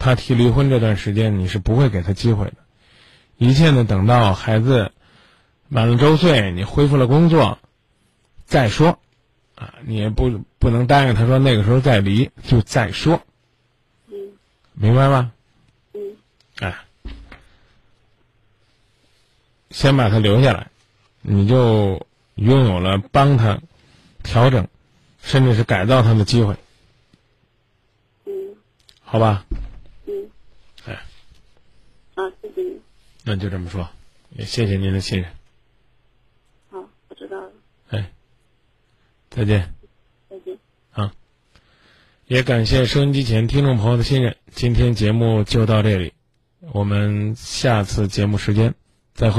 [0.00, 2.54] 他提离婚这段时间，你是不会给他机会的。
[3.36, 4.92] 一切呢，等到孩子
[5.68, 7.58] 满了周岁，你恢复了工作
[8.46, 8.98] 再说，
[9.54, 13.22] 啊，你也不不能答应他说那个时候再离，就再说，
[14.08, 14.14] 嗯。
[14.72, 15.32] 明白吗？
[15.92, 16.00] 嗯，
[16.60, 16.78] 哎，
[19.70, 20.70] 先把他留下来，
[21.20, 23.60] 你就拥有了帮他
[24.22, 24.66] 调整，
[25.22, 26.56] 甚至是改造他的机会，
[28.24, 28.32] 嗯。
[29.02, 29.44] 好吧？
[30.06, 30.30] 嗯。
[30.86, 30.94] 哎，
[32.14, 32.80] 啊，谢谢你。
[33.30, 33.88] 那就这么说，
[34.30, 35.30] 也谢谢您的信任，
[36.68, 37.52] 好，我知道了，
[37.90, 38.10] 哎，
[39.30, 39.72] 再见。
[40.28, 40.58] 再见。
[40.90, 41.12] 啊
[42.26, 44.36] 也感谢收音机前听众朋友的信任。
[44.50, 46.12] 今天节目就到这里，
[46.72, 48.74] 我们下次节目时间
[49.14, 49.38] 再会。